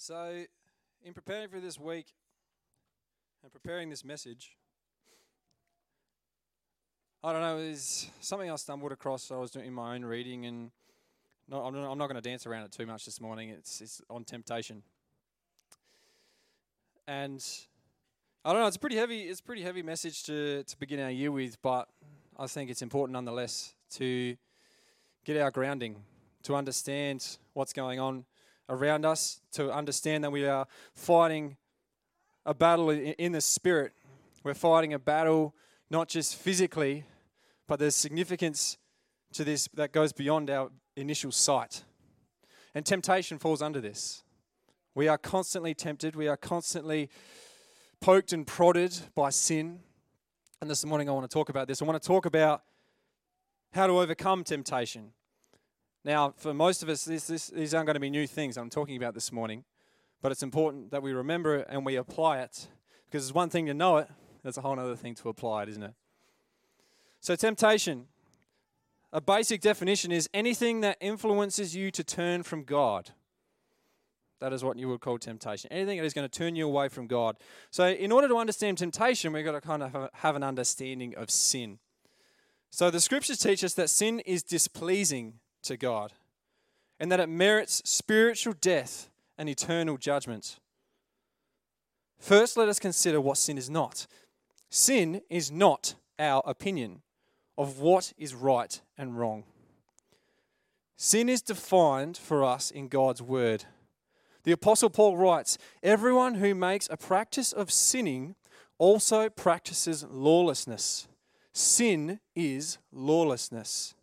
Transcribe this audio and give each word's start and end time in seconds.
So, 0.00 0.44
in 1.02 1.12
preparing 1.12 1.48
for 1.48 1.58
this 1.58 1.76
week 1.76 2.14
and 3.42 3.52
preparing 3.52 3.90
this 3.90 4.04
message, 4.04 4.56
I 7.24 7.32
don't 7.32 7.42
know, 7.42 7.58
there's 7.58 8.08
something 8.20 8.48
I 8.48 8.54
stumbled 8.54 8.92
across. 8.92 9.32
I 9.32 9.36
was 9.38 9.50
doing 9.50 9.72
my 9.72 9.96
own 9.96 10.04
reading, 10.04 10.46
and 10.46 10.70
not, 11.48 11.66
I'm 11.66 11.98
not 11.98 12.06
going 12.06 12.14
to 12.14 12.20
dance 12.20 12.46
around 12.46 12.62
it 12.62 12.70
too 12.70 12.86
much 12.86 13.06
this 13.06 13.20
morning. 13.20 13.50
It's, 13.50 13.80
it's 13.80 14.00
on 14.08 14.22
temptation, 14.22 14.84
and 17.08 17.44
I 18.44 18.52
don't 18.52 18.62
know. 18.62 18.68
It's 18.68 18.76
a 18.76 18.80
pretty 18.80 18.96
heavy. 18.96 19.22
It's 19.22 19.40
a 19.40 19.44
pretty 19.44 19.62
heavy 19.62 19.82
message 19.82 20.22
to 20.24 20.62
to 20.62 20.78
begin 20.78 21.00
our 21.00 21.10
year 21.10 21.32
with, 21.32 21.60
but 21.60 21.88
I 22.38 22.46
think 22.46 22.70
it's 22.70 22.82
important 22.82 23.14
nonetheless 23.14 23.74
to 23.94 24.36
get 25.24 25.36
our 25.38 25.50
grounding, 25.50 25.96
to 26.44 26.54
understand 26.54 27.38
what's 27.52 27.72
going 27.72 27.98
on 27.98 28.26
around 28.68 29.04
us, 29.04 29.40
to 29.52 29.72
understand 29.72 30.24
that 30.24 30.30
we 30.30 30.46
are 30.46 30.66
fighting 30.94 31.56
a 32.44 32.54
battle 32.54 32.90
in 32.90 33.32
the 33.32 33.40
spirit. 33.40 33.92
We're 34.44 34.54
fighting 34.54 34.92
a 34.92 34.98
battle 34.98 35.54
not 35.90 36.08
just 36.08 36.36
physically, 36.36 37.04
but 37.66 37.78
there's 37.78 37.96
significance 37.96 38.78
to 39.32 39.44
this 39.44 39.68
that 39.74 39.92
goes 39.92 40.12
beyond 40.12 40.50
our 40.50 40.70
initial 40.96 41.32
sight. 41.32 41.84
And 42.74 42.84
temptation 42.84 43.38
falls 43.38 43.62
under 43.62 43.80
this. 43.80 44.22
We 44.94 45.08
are 45.08 45.18
constantly 45.18 45.74
tempted, 45.74 46.16
we 46.16 46.28
are 46.28 46.36
constantly 46.36 47.08
poked 48.00 48.32
and 48.32 48.46
prodded 48.46 48.98
by 49.14 49.30
sin. 49.30 49.80
And 50.60 50.68
this 50.70 50.84
morning 50.84 51.08
I 51.08 51.12
want 51.12 51.28
to 51.28 51.32
talk 51.32 51.48
about 51.48 51.68
this. 51.68 51.80
I 51.80 51.84
want 51.84 52.02
to 52.02 52.06
talk 52.06 52.26
about 52.26 52.62
how 53.72 53.86
to 53.86 53.98
overcome 54.00 54.44
temptation. 54.44 55.12
Now, 56.04 56.32
for 56.36 56.54
most 56.54 56.82
of 56.82 56.88
us, 56.88 57.04
this, 57.04 57.26
this, 57.26 57.48
these 57.48 57.74
aren't 57.74 57.86
going 57.86 57.94
to 57.94 58.00
be 58.00 58.10
new 58.10 58.26
things 58.26 58.56
I'm 58.56 58.70
talking 58.70 58.96
about 58.96 59.14
this 59.14 59.32
morning, 59.32 59.64
but 60.22 60.32
it's 60.32 60.42
important 60.42 60.90
that 60.90 61.02
we 61.02 61.12
remember 61.12 61.56
it 61.56 61.66
and 61.68 61.84
we 61.84 61.96
apply 61.96 62.38
it 62.38 62.68
because 63.06 63.24
it's 63.24 63.34
one 63.34 63.50
thing 63.50 63.66
to 63.66 63.74
know 63.74 63.98
it, 63.98 64.08
it's 64.44 64.56
a 64.56 64.60
whole 64.60 64.78
other 64.78 64.96
thing 64.96 65.14
to 65.16 65.28
apply 65.28 65.64
it, 65.64 65.68
isn't 65.70 65.82
it? 65.82 65.94
So, 67.20 67.34
temptation, 67.34 68.06
a 69.12 69.20
basic 69.20 69.60
definition 69.60 70.12
is 70.12 70.28
anything 70.32 70.82
that 70.82 70.98
influences 71.00 71.74
you 71.74 71.90
to 71.90 72.04
turn 72.04 72.42
from 72.42 72.62
God. 72.62 73.10
That 74.40 74.52
is 74.52 74.62
what 74.62 74.78
you 74.78 74.88
would 74.88 75.00
call 75.00 75.18
temptation. 75.18 75.72
Anything 75.72 75.98
that 75.98 76.04
is 76.04 76.14
going 76.14 76.28
to 76.28 76.38
turn 76.38 76.54
you 76.54 76.66
away 76.66 76.88
from 76.88 77.08
God. 77.08 77.36
So, 77.70 77.88
in 77.88 78.12
order 78.12 78.28
to 78.28 78.36
understand 78.36 78.78
temptation, 78.78 79.32
we've 79.32 79.44
got 79.44 79.52
to 79.52 79.60
kind 79.60 79.82
of 79.82 80.10
have 80.12 80.36
an 80.36 80.44
understanding 80.44 81.14
of 81.16 81.30
sin. 81.30 81.80
So, 82.70 82.90
the 82.90 83.00
scriptures 83.00 83.38
teach 83.38 83.64
us 83.64 83.74
that 83.74 83.90
sin 83.90 84.20
is 84.20 84.44
displeasing 84.44 85.40
to 85.62 85.76
God 85.76 86.12
and 87.00 87.10
that 87.12 87.20
it 87.20 87.28
merits 87.28 87.82
spiritual 87.84 88.54
death 88.60 89.08
and 89.36 89.48
eternal 89.48 89.96
judgment. 89.96 90.58
First, 92.18 92.56
let 92.56 92.68
us 92.68 92.78
consider 92.78 93.20
what 93.20 93.38
sin 93.38 93.56
is 93.56 93.70
not. 93.70 94.06
Sin 94.70 95.22
is 95.30 95.50
not 95.50 95.94
our 96.18 96.42
opinion 96.44 97.02
of 97.56 97.78
what 97.78 98.12
is 98.18 98.34
right 98.34 98.80
and 98.96 99.18
wrong. 99.18 99.44
Sin 100.96 101.28
is 101.28 101.42
defined 101.42 102.16
for 102.16 102.42
us 102.42 102.70
in 102.72 102.88
God's 102.88 103.22
Word. 103.22 103.64
The 104.42 104.52
Apostle 104.52 104.90
Paul 104.90 105.16
writes 105.16 105.56
Everyone 105.82 106.36
who 106.36 106.54
makes 106.54 106.88
a 106.90 106.96
practice 106.96 107.52
of 107.52 107.70
sinning 107.70 108.34
also 108.78 109.28
practices 109.28 110.04
lawlessness. 110.10 111.06
Sin 111.52 112.18
is 112.34 112.78
lawlessness. 112.92 113.94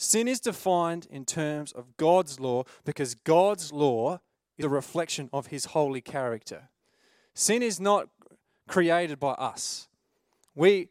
Sin 0.00 0.28
is 0.28 0.38
defined 0.38 1.08
in 1.10 1.24
terms 1.24 1.72
of 1.72 1.96
God's 1.96 2.38
law 2.38 2.62
because 2.84 3.16
God's 3.16 3.72
law 3.72 4.20
is 4.56 4.64
a 4.64 4.68
reflection 4.68 5.28
of 5.32 5.48
his 5.48 5.64
holy 5.64 6.00
character. 6.00 6.68
Sin 7.34 7.64
is 7.64 7.80
not 7.80 8.08
created 8.68 9.18
by 9.18 9.32
us. 9.32 9.88
We, 10.54 10.90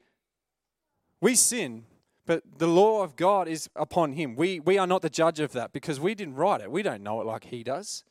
we 1.21 1.35
sin, 1.35 1.85
but 2.25 2.43
the 2.57 2.67
law 2.67 3.01
of 3.01 3.15
God 3.15 3.47
is 3.47 3.69
upon 3.77 4.11
him. 4.11 4.35
We, 4.35 4.59
we 4.59 4.77
are 4.77 4.85
not 4.85 5.01
the 5.01 5.09
judge 5.09 5.39
of 5.39 5.53
that 5.53 5.71
because 5.71 6.01
we 6.01 6.13
didn't 6.13 6.35
write 6.35 6.59
it. 6.59 6.69
We 6.69 6.83
don't 6.83 7.01
know 7.01 7.21
it 7.21 7.25
like 7.25 7.45
he 7.45 7.63
does. 7.63 8.03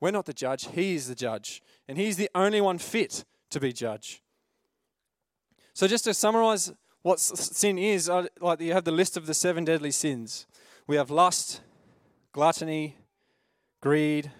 We're 0.00 0.12
not 0.12 0.26
the 0.26 0.32
judge, 0.32 0.68
he 0.68 0.94
is 0.94 1.08
the 1.08 1.16
judge. 1.16 1.60
And 1.88 1.98
he's 1.98 2.16
the 2.16 2.30
only 2.32 2.60
one 2.60 2.78
fit 2.78 3.24
to 3.50 3.58
be 3.58 3.72
judge. 3.72 4.22
So, 5.74 5.88
just 5.88 6.04
to 6.04 6.14
summarize 6.14 6.72
what 7.02 7.20
sin 7.20 7.78
is, 7.78 8.10
like 8.40 8.60
you 8.60 8.72
have 8.72 8.84
the 8.84 8.92
list 8.92 9.16
of 9.16 9.26
the 9.26 9.34
seven 9.34 9.64
deadly 9.64 9.90
sins. 9.90 10.46
We 10.86 10.96
have 10.96 11.10
lust, 11.10 11.60
gluttony, 12.32 12.96
greed, 13.80 14.30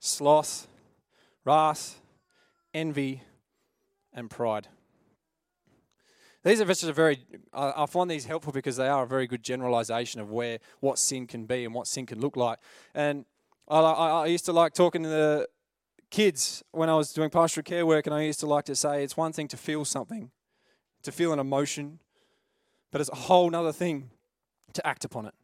sloth, 0.00 0.66
wrath, 1.44 2.00
envy, 2.72 3.22
and 4.12 4.30
pride. 4.30 4.68
These 6.42 6.60
are 6.60 6.66
just 6.66 6.84
a 6.84 6.92
very, 6.92 7.24
I 7.54 7.86
find 7.86 8.10
these 8.10 8.26
helpful 8.26 8.52
because 8.52 8.76
they 8.76 8.88
are 8.88 9.04
a 9.04 9.06
very 9.06 9.26
good 9.26 9.42
generalization 9.42 10.20
of 10.20 10.30
where, 10.30 10.58
what 10.80 10.98
sin 10.98 11.26
can 11.26 11.46
be 11.46 11.64
and 11.64 11.72
what 11.72 11.86
sin 11.86 12.04
can 12.04 12.20
look 12.20 12.36
like. 12.36 12.58
And 12.94 13.24
I, 13.66 13.80
I, 13.80 14.08
I 14.24 14.26
used 14.26 14.44
to 14.44 14.52
like 14.52 14.74
talking 14.74 15.04
to 15.04 15.08
the 15.08 15.48
kids 16.10 16.62
when 16.70 16.90
I 16.90 16.96
was 16.96 17.14
doing 17.14 17.30
pastoral 17.30 17.64
care 17.64 17.86
work, 17.86 18.06
and 18.06 18.14
I 18.14 18.22
used 18.22 18.40
to 18.40 18.46
like 18.46 18.66
to 18.66 18.76
say 18.76 19.02
it's 19.02 19.16
one 19.16 19.32
thing 19.32 19.48
to 19.48 19.56
feel 19.56 19.86
something, 19.86 20.30
to 21.04 21.12
feel 21.12 21.32
an 21.32 21.38
emotion, 21.38 22.00
but 22.90 23.00
it's 23.00 23.10
a 23.10 23.14
whole 23.14 23.54
other 23.54 23.72
thing 23.72 24.10
to 24.72 24.86
act 24.86 25.04
upon 25.04 25.26
it. 25.26 25.34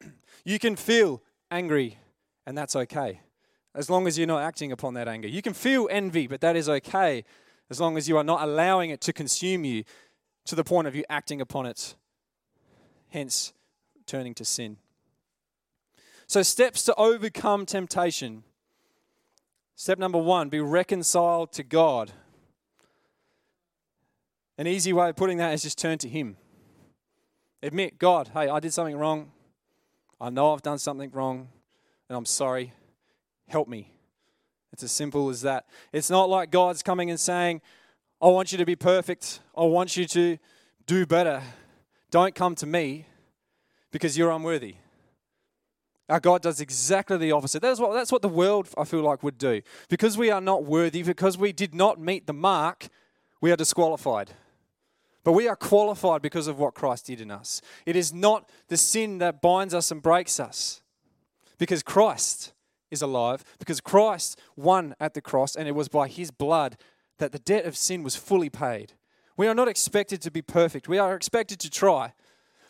you 0.44 0.58
can 0.58 0.76
feel 0.76 1.22
angry, 1.50 1.98
and 2.46 2.58
that's 2.58 2.74
okay, 2.74 3.20
as 3.74 3.88
long 3.88 4.06
as 4.06 4.18
you're 4.18 4.26
not 4.26 4.42
acting 4.42 4.72
upon 4.72 4.94
that 4.94 5.08
anger. 5.08 5.28
You 5.28 5.42
can 5.42 5.54
feel 5.54 5.88
envy, 5.90 6.26
but 6.26 6.40
that 6.40 6.56
is 6.56 6.68
okay, 6.68 7.24
as 7.70 7.80
long 7.80 7.96
as 7.96 8.08
you 8.08 8.16
are 8.16 8.24
not 8.24 8.42
allowing 8.42 8.90
it 8.90 9.00
to 9.02 9.12
consume 9.12 9.64
you 9.64 9.84
to 10.44 10.54
the 10.54 10.64
point 10.64 10.88
of 10.88 10.94
you 10.94 11.04
acting 11.08 11.40
upon 11.40 11.66
it, 11.66 11.94
hence 13.08 13.52
turning 14.06 14.34
to 14.34 14.44
sin. 14.44 14.76
So, 16.26 16.42
steps 16.42 16.82
to 16.84 16.94
overcome 16.94 17.66
temptation. 17.66 18.44
Step 19.74 19.98
number 19.98 20.18
one 20.18 20.48
be 20.48 20.60
reconciled 20.60 21.52
to 21.52 21.62
God. 21.62 22.12
An 24.62 24.68
easy 24.68 24.92
way 24.92 25.08
of 25.08 25.16
putting 25.16 25.38
that 25.38 25.52
is 25.54 25.62
just 25.62 25.76
turn 25.76 25.98
to 25.98 26.08
Him. 26.08 26.36
Admit, 27.64 27.98
God, 27.98 28.30
hey, 28.32 28.48
I 28.48 28.60
did 28.60 28.72
something 28.72 28.96
wrong. 28.96 29.32
I 30.20 30.30
know 30.30 30.54
I've 30.54 30.62
done 30.62 30.78
something 30.78 31.10
wrong, 31.10 31.48
and 32.08 32.16
I'm 32.16 32.24
sorry. 32.24 32.72
Help 33.48 33.66
me. 33.66 33.90
It's 34.72 34.84
as 34.84 34.92
simple 34.92 35.30
as 35.30 35.42
that. 35.42 35.66
It's 35.92 36.10
not 36.10 36.30
like 36.30 36.52
God's 36.52 36.80
coming 36.80 37.10
and 37.10 37.18
saying, 37.18 37.60
I 38.20 38.28
want 38.28 38.52
you 38.52 38.58
to 38.58 38.64
be 38.64 38.76
perfect. 38.76 39.40
I 39.56 39.64
want 39.64 39.96
you 39.96 40.06
to 40.06 40.38
do 40.86 41.06
better. 41.06 41.42
Don't 42.12 42.32
come 42.32 42.54
to 42.54 42.66
me 42.66 43.06
because 43.90 44.16
you're 44.16 44.30
unworthy. 44.30 44.76
Our 46.08 46.20
God 46.20 46.40
does 46.40 46.60
exactly 46.60 47.16
the 47.16 47.32
opposite. 47.32 47.62
That's 47.62 47.80
what, 47.80 47.94
that's 47.94 48.12
what 48.12 48.22
the 48.22 48.28
world, 48.28 48.68
I 48.78 48.84
feel 48.84 49.00
like, 49.00 49.24
would 49.24 49.38
do. 49.38 49.60
Because 49.88 50.16
we 50.16 50.30
are 50.30 50.40
not 50.40 50.62
worthy, 50.62 51.02
because 51.02 51.36
we 51.36 51.50
did 51.50 51.74
not 51.74 51.98
meet 51.98 52.28
the 52.28 52.32
mark, 52.32 52.86
we 53.40 53.50
are 53.50 53.56
disqualified. 53.56 54.30
But 55.24 55.32
we 55.32 55.46
are 55.48 55.56
qualified 55.56 56.22
because 56.22 56.46
of 56.48 56.58
what 56.58 56.74
Christ 56.74 57.06
did 57.06 57.20
in 57.20 57.30
us. 57.30 57.62
It 57.86 57.94
is 57.94 58.12
not 58.12 58.50
the 58.68 58.76
sin 58.76 59.18
that 59.18 59.40
binds 59.40 59.72
us 59.72 59.90
and 59.90 60.02
breaks 60.02 60.40
us. 60.40 60.82
Because 61.58 61.82
Christ 61.82 62.52
is 62.90 63.02
alive, 63.02 63.44
because 63.58 63.80
Christ 63.80 64.38
won 64.56 64.94
at 64.98 65.14
the 65.14 65.20
cross, 65.20 65.54
and 65.54 65.68
it 65.68 65.74
was 65.74 65.88
by 65.88 66.08
his 66.08 66.30
blood 66.30 66.76
that 67.18 67.32
the 67.32 67.38
debt 67.38 67.64
of 67.64 67.76
sin 67.76 68.02
was 68.02 68.16
fully 68.16 68.50
paid. 68.50 68.94
We 69.36 69.46
are 69.46 69.54
not 69.54 69.68
expected 69.68 70.20
to 70.22 70.30
be 70.30 70.42
perfect. 70.42 70.88
We 70.88 70.98
are 70.98 71.14
expected 71.14 71.60
to 71.60 71.70
try. 71.70 72.14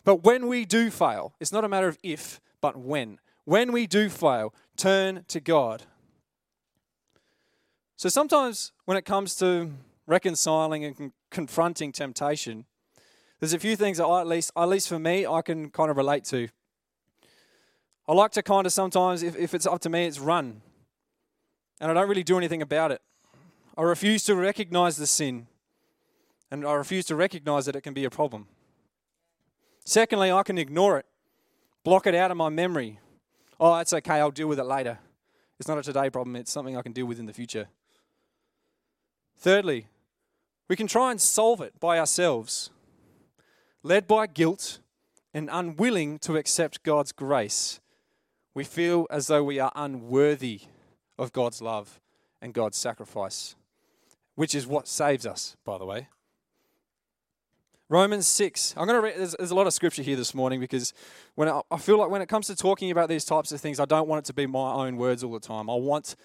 But 0.03 0.23
when 0.23 0.47
we 0.47 0.65
do 0.65 0.91
fail, 0.91 1.33
it's 1.39 1.51
not 1.51 1.65
a 1.65 1.69
matter 1.69 1.87
of 1.87 1.97
if, 2.03 2.39
but 2.61 2.77
when. 2.77 3.19
When 3.45 3.71
we 3.71 3.87
do 3.87 4.09
fail, 4.09 4.53
turn 4.77 5.25
to 5.27 5.39
God. 5.39 5.83
So 7.95 8.09
sometimes 8.09 8.71
when 8.85 8.97
it 8.97 9.05
comes 9.05 9.35
to 9.35 9.71
reconciling 10.07 10.85
and 10.85 11.11
confronting 11.33 11.91
temptation, 11.91 12.65
there's 13.39 13.53
a 13.53 13.59
few 13.59 13.75
things 13.75 13.97
that 13.97 14.05
I 14.05 14.21
at 14.21 14.27
least, 14.27 14.51
at 14.55 14.69
least 14.69 14.87
for 14.87 14.97
me, 14.97 15.25
I 15.25 15.41
can 15.41 15.69
kind 15.69 15.91
of 15.91 15.97
relate 15.97 16.23
to. 16.25 16.47
I 18.07 18.13
like 18.13 18.31
to 18.31 18.43
kind 18.43 18.65
of 18.65 18.71
sometimes, 18.71 19.21
if, 19.23 19.35
if 19.35 19.53
it's 19.53 19.65
up 19.65 19.81
to 19.81 19.89
me, 19.89 20.05
it's 20.05 20.19
run. 20.19 20.61
And 21.81 21.91
I 21.91 21.93
don't 21.93 22.07
really 22.07 22.23
do 22.23 22.37
anything 22.37 22.61
about 22.61 22.91
it. 22.91 23.01
I 23.77 23.81
refuse 23.81 24.23
to 24.25 24.35
recognize 24.35 24.95
the 24.95 25.07
sin. 25.07 25.47
And 26.51 26.65
I 26.65 26.73
refuse 26.73 27.05
to 27.07 27.15
recognize 27.15 27.65
that 27.65 27.75
it 27.75 27.81
can 27.81 27.93
be 27.93 28.05
a 28.05 28.09
problem. 28.09 28.47
Secondly, 29.83 30.31
I 30.31 30.43
can 30.43 30.57
ignore 30.57 30.97
it, 30.97 31.05
block 31.83 32.07
it 32.07 32.15
out 32.15 32.31
of 32.31 32.37
my 32.37 32.49
memory. 32.49 32.99
Oh, 33.59 33.77
it's 33.79 33.91
okay, 33.91 34.15
I'll 34.15 34.31
deal 34.31 34.47
with 34.47 34.59
it 34.59 34.65
later. 34.65 34.99
It's 35.59 35.67
not 35.67 35.77
a 35.77 35.83
today 35.83 36.09
problem, 36.09 36.35
it's 36.35 36.51
something 36.51 36.77
I 36.77 36.81
can 36.81 36.93
deal 36.93 37.05
with 37.05 37.19
in 37.19 37.25
the 37.25 37.33
future. 37.33 37.67
Thirdly, 39.37 39.87
we 40.67 40.75
can 40.75 40.87
try 40.87 41.11
and 41.11 41.19
solve 41.19 41.61
it 41.61 41.79
by 41.79 41.99
ourselves, 41.99 42.69
led 43.81 44.07
by 44.07 44.27
guilt 44.27 44.79
and 45.33 45.49
unwilling 45.51 46.19
to 46.19 46.37
accept 46.37 46.83
God's 46.83 47.11
grace. 47.11 47.79
We 48.53 48.63
feel 48.63 49.07
as 49.09 49.27
though 49.27 49.43
we 49.43 49.59
are 49.59 49.71
unworthy 49.75 50.61
of 51.17 51.33
God's 51.33 51.61
love 51.61 51.99
and 52.41 52.53
God's 52.53 52.77
sacrifice, 52.77 53.55
which 54.35 54.53
is 54.53 54.67
what 54.67 54.87
saves 54.87 55.25
us, 55.25 55.55
by 55.65 55.77
the 55.77 55.85
way. 55.85 56.07
Romans 57.89 58.27
6. 58.27 58.73
I'm 58.77 58.87
going 58.87 58.97
to 58.97 59.01
read, 59.01 59.15
there's, 59.17 59.35
there's, 59.37 59.51
a 59.51 59.55
lot 59.55 59.67
of 59.67 59.73
scripture 59.73 60.01
here 60.01 60.15
this 60.15 60.33
morning 60.33 60.59
because 60.59 60.93
when 61.35 61.47
I, 61.47 61.61
I 61.69 61.77
feel 61.77 61.97
like 61.97 62.09
when 62.09 62.21
it 62.21 62.29
comes 62.29 62.47
to 62.47 62.55
talking 62.55 62.89
about 62.89 63.09
these 63.09 63.25
types 63.25 63.51
of 63.51 63.61
things, 63.61 63.79
I 63.79 63.85
don't 63.85 64.07
want 64.07 64.19
it 64.19 64.25
to 64.25 64.33
be 64.33 64.47
my 64.47 64.73
own 64.73 64.97
words 64.97 65.23
all 65.23 65.31
the 65.31 65.39
time. 65.39 65.69
I 65.69 65.75
want 65.75 66.15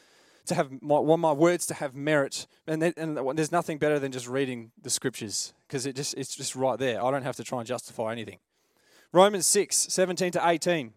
to 0.49 0.55
have 0.55 0.71
my, 0.83 0.99
want 0.99 1.21
my 1.21 1.33
words 1.33 1.67
to 1.67 1.75
have 1.75 1.95
merit, 1.95 2.47
and, 2.67 2.83
and 2.83 3.39
there's 3.39 3.53
nothing 3.53 3.79
better 3.79 3.99
than 3.99 4.13
just 4.13 4.29
reading 4.29 4.73
the 4.81 4.91
scriptures 4.91 5.55
because 5.67 5.87
it 5.87 5.97
just 5.97 6.15
it's 6.15 6.35
just 6.35 6.57
right 6.57 6.79
there. 6.79 7.03
I 7.03 7.11
don't 7.11 7.23
have 7.23 7.37
to 7.37 7.45
try 7.45 7.59
and 7.59 7.67
justify 7.67 8.13
anything. 8.13 8.39
Romans 9.13 9.47
6, 9.47 9.77
17 9.77 10.33
to 10.33 10.49
18. 10.49 10.93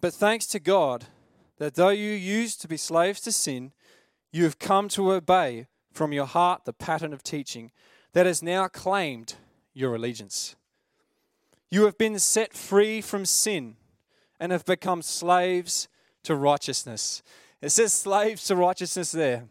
But 0.00 0.12
thanks 0.12 0.46
to 0.48 0.58
God 0.58 1.06
that 1.58 1.74
though 1.74 1.90
you 1.90 2.10
used 2.10 2.60
to 2.62 2.68
be 2.68 2.76
slaves 2.76 3.20
to 3.20 3.30
sin, 3.30 3.72
you 4.32 4.42
have 4.44 4.58
come 4.58 4.88
to 4.88 5.12
obey 5.12 5.68
from 5.92 6.12
your 6.12 6.26
heart 6.26 6.64
the 6.64 6.72
pattern 6.72 7.12
of 7.12 7.22
teaching 7.22 7.70
that 8.12 8.26
has 8.26 8.42
now 8.42 8.66
claimed 8.66 9.34
your 9.74 9.94
allegiance. 9.94 10.56
You 11.70 11.84
have 11.84 11.96
been 11.96 12.18
set 12.18 12.52
free 12.52 13.00
from 13.00 13.24
sin 13.24 13.76
and 14.40 14.50
have 14.50 14.64
become 14.64 15.02
slaves 15.02 15.88
to 16.24 16.34
righteousness. 16.34 17.22
It 17.60 17.70
says 17.70 17.92
slaves 17.92 18.44
to 18.46 18.56
righteousness 18.56 19.12
there. 19.12 19.44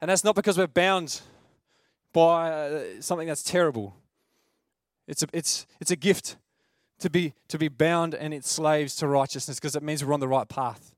And 0.00 0.10
that's 0.10 0.24
not 0.24 0.34
because 0.34 0.58
we're 0.58 0.66
bound 0.66 1.20
by 2.12 2.50
uh, 2.50 2.82
something 3.00 3.26
that's 3.26 3.42
terrible. 3.42 3.96
It's 5.06 5.22
a, 5.22 5.26
it's, 5.32 5.66
it's 5.80 5.90
a 5.90 5.96
gift 5.96 6.36
to 7.00 7.10
be, 7.10 7.34
to 7.48 7.58
be 7.58 7.68
bound 7.68 8.14
and 8.14 8.32
its 8.32 8.50
slaves 8.50 8.96
to 8.96 9.08
righteousness 9.08 9.58
because 9.58 9.76
it 9.76 9.82
means 9.82 10.04
we're 10.04 10.14
on 10.14 10.20
the 10.20 10.28
right 10.28 10.48
path. 10.48 10.94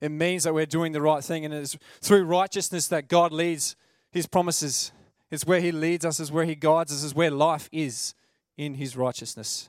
It 0.00 0.10
means 0.10 0.44
that 0.44 0.54
we're 0.54 0.66
doing 0.66 0.92
the 0.92 1.02
right 1.02 1.22
thing, 1.22 1.44
and 1.44 1.52
it's 1.52 1.76
through 2.00 2.24
righteousness 2.24 2.86
that 2.88 3.08
God 3.08 3.32
leads 3.32 3.76
His 4.10 4.26
promises. 4.26 4.92
It's 5.30 5.46
where 5.46 5.60
He 5.60 5.72
leads 5.72 6.04
us, 6.04 6.20
is 6.20 6.32
where 6.32 6.46
He 6.46 6.54
guides 6.54 6.92
us, 6.92 7.02
is 7.02 7.14
where 7.14 7.30
life 7.30 7.68
is 7.70 8.14
in 8.56 8.74
His 8.74 8.96
righteousness. 8.96 9.68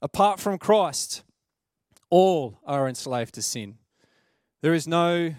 Apart 0.00 0.40
from 0.40 0.56
Christ, 0.56 1.22
all 2.10 2.58
are 2.66 2.88
enslaved 2.88 3.34
to 3.34 3.42
sin. 3.42 3.78
There 4.60 4.74
is 4.74 4.86
no 4.86 5.34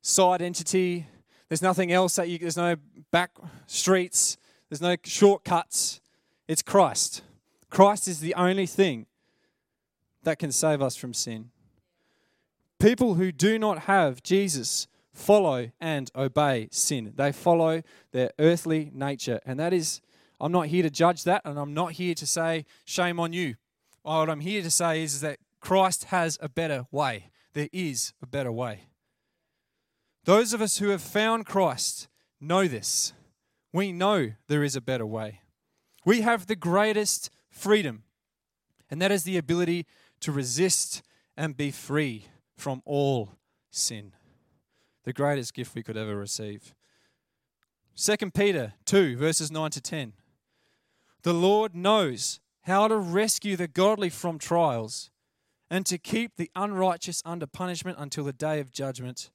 side 0.00 0.42
entity. 0.42 1.06
There's 1.48 1.62
nothing 1.62 1.92
else 1.92 2.16
that 2.16 2.28
you, 2.28 2.38
there's 2.38 2.56
no 2.56 2.76
back 3.12 3.30
streets. 3.66 4.36
There's 4.68 4.80
no 4.80 4.96
shortcuts. 5.04 6.00
It's 6.48 6.62
Christ. 6.62 7.22
Christ 7.70 8.08
is 8.08 8.20
the 8.20 8.34
only 8.34 8.66
thing 8.66 9.06
that 10.22 10.38
can 10.38 10.50
save 10.50 10.82
us 10.82 10.96
from 10.96 11.14
sin. 11.14 11.50
People 12.78 13.14
who 13.14 13.32
do 13.32 13.58
not 13.58 13.80
have 13.80 14.22
Jesus 14.22 14.86
follow 15.12 15.70
and 15.80 16.10
obey 16.14 16.68
sin. 16.70 17.12
They 17.16 17.32
follow 17.32 17.82
their 18.12 18.30
earthly 18.38 18.90
nature. 18.92 19.40
And 19.46 19.58
that 19.58 19.72
is, 19.72 20.00
I'm 20.40 20.52
not 20.52 20.66
here 20.66 20.82
to 20.82 20.90
judge 20.90 21.24
that, 21.24 21.42
and 21.44 21.58
I'm 21.58 21.74
not 21.74 21.92
here 21.92 22.14
to 22.14 22.26
say, 22.26 22.66
shame 22.84 23.18
on 23.18 23.32
you. 23.32 23.54
What 24.02 24.28
I'm 24.28 24.40
here 24.40 24.62
to 24.62 24.70
say 24.70 25.02
is, 25.02 25.14
is 25.14 25.20
that 25.22 25.38
Christ 25.66 26.04
has 26.04 26.38
a 26.40 26.48
better 26.48 26.86
way. 26.92 27.32
There 27.52 27.68
is 27.72 28.12
a 28.22 28.26
better 28.26 28.52
way. 28.52 28.82
Those 30.22 30.52
of 30.52 30.62
us 30.62 30.78
who 30.78 30.90
have 30.90 31.02
found 31.02 31.44
Christ 31.44 32.06
know 32.40 32.68
this. 32.68 33.12
We 33.72 33.90
know 33.90 34.34
there 34.46 34.62
is 34.62 34.76
a 34.76 34.80
better 34.80 35.04
way. 35.04 35.40
We 36.04 36.20
have 36.20 36.46
the 36.46 36.54
greatest 36.54 37.30
freedom, 37.50 38.04
and 38.88 39.02
that 39.02 39.10
is 39.10 39.24
the 39.24 39.38
ability 39.38 39.86
to 40.20 40.30
resist 40.30 41.02
and 41.36 41.56
be 41.56 41.72
free 41.72 42.26
from 42.56 42.80
all 42.84 43.32
sin. 43.72 44.12
The 45.02 45.12
greatest 45.12 45.52
gift 45.52 45.74
we 45.74 45.82
could 45.82 45.96
ever 45.96 46.14
receive. 46.14 46.76
2 47.96 48.30
Peter 48.30 48.74
2, 48.84 49.16
verses 49.16 49.50
9 49.50 49.72
to 49.72 49.80
10. 49.80 50.12
The 51.22 51.34
Lord 51.34 51.74
knows 51.74 52.38
how 52.60 52.86
to 52.86 52.96
rescue 52.96 53.56
the 53.56 53.66
godly 53.66 54.10
from 54.10 54.38
trials 54.38 55.10
and 55.70 55.84
to 55.86 55.98
keep 55.98 56.36
the 56.36 56.50
unrighteous 56.54 57.22
under 57.24 57.46
punishment 57.46 57.98
until 58.00 58.24
the 58.24 58.32
day 58.32 58.60
of 58.60 58.72
judgment, 58.72 59.30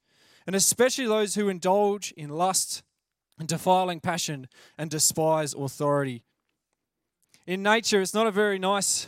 and 0.47 0.55
especially 0.55 1.05
those 1.05 1.35
who 1.35 1.49
indulge 1.49 2.11
in 2.17 2.29
lust 2.29 2.83
and 3.37 3.47
defiling 3.47 3.99
passion 3.99 4.47
and 4.77 4.89
despise 4.89 5.53
authority. 5.53 6.23
In 7.47 7.63
nature, 7.63 8.01
it's 8.01 8.13
not 8.13 8.27
a 8.27 8.31
very 8.31 8.59
nice 8.59 9.07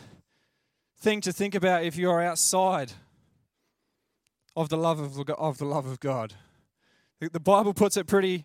thing 0.98 1.20
to 1.20 1.32
think 1.32 1.54
about 1.54 1.84
if 1.84 1.96
you're 1.96 2.22
outside 2.22 2.92
of 4.56 4.68
the 4.68 4.76
love 4.76 5.00
of, 5.00 5.18
of 5.30 5.58
the 5.58 5.64
love 5.64 5.86
of 5.86 6.00
God. 6.00 6.34
The 7.20 7.40
Bible 7.40 7.74
puts 7.74 7.96
it 7.96 8.06
pretty, 8.06 8.44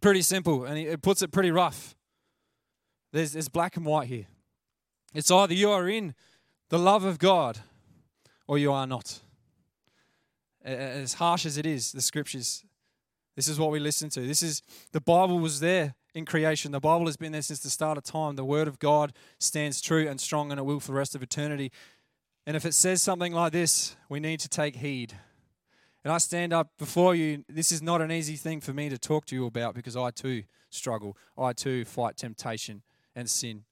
pretty 0.00 0.22
simple, 0.22 0.64
and 0.64 0.78
it 0.78 1.02
puts 1.02 1.22
it 1.22 1.32
pretty 1.32 1.50
rough. 1.50 1.94
There's, 3.12 3.32
there's 3.32 3.48
black 3.48 3.76
and 3.76 3.84
white 3.84 4.08
here. 4.08 4.26
It's 5.14 5.30
either 5.30 5.54
you 5.54 5.70
are 5.70 5.88
in 5.88 6.14
the 6.68 6.78
love 6.78 7.04
of 7.04 7.18
God 7.18 7.58
or 8.46 8.58
you 8.58 8.72
are 8.72 8.86
not. 8.86 9.20
As 10.64 11.14
harsh 11.14 11.46
as 11.46 11.58
it 11.58 11.66
is, 11.66 11.92
the 11.92 12.00
scriptures, 12.00 12.64
this 13.36 13.48
is 13.48 13.58
what 13.58 13.70
we 13.70 13.78
listen 13.78 14.08
to. 14.10 14.20
This 14.20 14.42
is 14.42 14.62
the 14.92 15.00
Bible 15.00 15.38
was 15.38 15.60
there 15.60 15.94
in 16.14 16.24
creation. 16.24 16.72
The 16.72 16.80
Bible 16.80 17.06
has 17.06 17.16
been 17.16 17.32
there 17.32 17.42
since 17.42 17.60
the 17.60 17.70
start 17.70 17.98
of 17.98 18.04
time. 18.04 18.36
The 18.36 18.44
word 18.44 18.66
of 18.66 18.78
God 18.78 19.12
stands 19.38 19.80
true 19.80 20.08
and 20.08 20.20
strong 20.20 20.50
and 20.50 20.58
it 20.58 20.64
will 20.64 20.80
for 20.80 20.92
the 20.92 20.98
rest 20.98 21.14
of 21.14 21.22
eternity. 21.22 21.70
And 22.46 22.56
if 22.56 22.64
it 22.64 22.74
says 22.74 23.02
something 23.02 23.32
like 23.32 23.52
this, 23.52 23.96
we 24.08 24.18
need 24.18 24.40
to 24.40 24.48
take 24.48 24.76
heed. 24.76 25.14
And 26.04 26.12
I 26.12 26.18
stand 26.18 26.52
up 26.52 26.70
before 26.78 27.14
you. 27.16 27.44
This 27.48 27.72
is 27.72 27.82
not 27.82 28.00
an 28.00 28.12
easy 28.12 28.36
thing 28.36 28.60
for 28.60 28.72
me 28.72 28.88
to 28.88 28.98
talk 28.98 29.26
to 29.26 29.34
you 29.34 29.46
about 29.46 29.74
because 29.74 29.96
I 29.96 30.10
too 30.10 30.44
struggle. 30.70 31.16
I 31.36 31.52
too 31.52 31.84
fight 31.84 32.16
temptation 32.16 32.82
and 33.14 33.28
sin. 33.28 33.64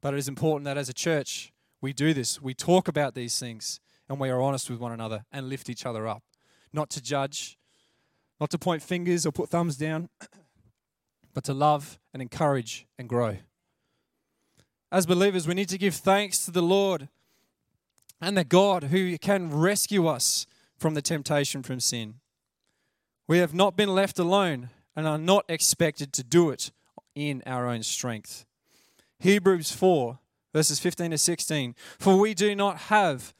But 0.00 0.14
it 0.14 0.18
is 0.18 0.28
important 0.28 0.64
that 0.64 0.78
as 0.78 0.88
a 0.88 0.94
church, 0.94 1.52
we 1.80 1.92
do 1.92 2.14
this. 2.14 2.40
We 2.40 2.54
talk 2.54 2.88
about 2.88 3.14
these 3.14 3.38
things 3.38 3.80
and 4.08 4.18
we 4.18 4.30
are 4.30 4.40
honest 4.40 4.70
with 4.70 4.78
one 4.78 4.92
another 4.92 5.24
and 5.32 5.48
lift 5.48 5.68
each 5.68 5.84
other 5.84 6.06
up. 6.06 6.22
Not 6.72 6.90
to 6.90 7.02
judge, 7.02 7.58
not 8.40 8.50
to 8.50 8.58
point 8.58 8.82
fingers 8.82 9.26
or 9.26 9.32
put 9.32 9.48
thumbs 9.48 9.76
down, 9.76 10.08
but 11.34 11.44
to 11.44 11.54
love 11.54 11.98
and 12.12 12.22
encourage 12.22 12.86
and 12.98 13.08
grow. 13.08 13.38
As 14.90 15.06
believers, 15.06 15.46
we 15.46 15.54
need 15.54 15.68
to 15.68 15.78
give 15.78 15.94
thanks 15.94 16.44
to 16.44 16.50
the 16.50 16.62
Lord 16.62 17.08
and 18.20 18.36
the 18.36 18.44
God 18.44 18.84
who 18.84 19.18
can 19.18 19.50
rescue 19.50 20.06
us 20.06 20.46
from 20.76 20.94
the 20.94 21.02
temptation 21.02 21.62
from 21.62 21.80
sin. 21.80 22.14
We 23.26 23.38
have 23.38 23.52
not 23.52 23.76
been 23.76 23.94
left 23.94 24.18
alone 24.18 24.70
and 24.96 25.06
are 25.06 25.18
not 25.18 25.44
expected 25.48 26.12
to 26.14 26.24
do 26.24 26.50
it 26.50 26.70
in 27.14 27.42
our 27.46 27.68
own 27.68 27.82
strength. 27.82 28.46
Hebrews 29.20 29.72
4, 29.72 30.18
verses 30.52 30.78
15 30.78 31.10
to 31.10 31.18
16. 31.18 31.74
For 31.98 32.16
we 32.16 32.34
do 32.34 32.54
not 32.54 32.78
have, 32.82 33.34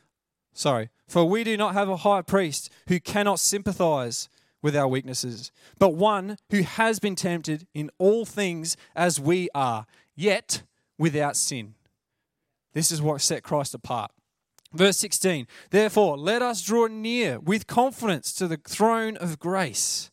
sorry, 0.53 0.91
for 1.07 1.25
we 1.25 1.45
do 1.45 1.57
not 1.57 1.75
have 1.75 1.89
a 1.89 1.99
high 1.99 2.23
priest 2.23 2.71
who 2.89 3.01
cannot 3.01 3.41
sympathize 3.41 4.29
with 4.61 4.77
our 4.77 4.89
weaknesses, 4.89 5.53
but 5.79 5.95
one 5.95 6.37
who 6.51 6.63
has 6.63 6.99
been 6.99 7.15
tempted 7.15 7.67
in 7.75 7.91
all 7.99 8.25
things 8.25 8.77
as 8.97 9.21
we 9.21 9.49
are, 9.55 9.87
yet 10.17 10.63
without 10.99 11.37
sin. 11.37 11.75
This 12.73 12.91
is 12.91 13.01
what 13.01 13.21
set 13.21 13.43
Christ 13.43 13.75
apart. 13.75 14.11
Verse 14.73 14.99
16, 14.99 15.47
therefore, 15.71 16.19
let 16.19 16.43
us 16.43 16.63
draw 16.63 16.89
near 16.89 17.39
with 17.39 17.67
confidence 17.67 18.35
to 18.35 18.47
the 18.47 18.59
throne 18.59 19.17
of 19.17 19.39
grace, 19.39 20.11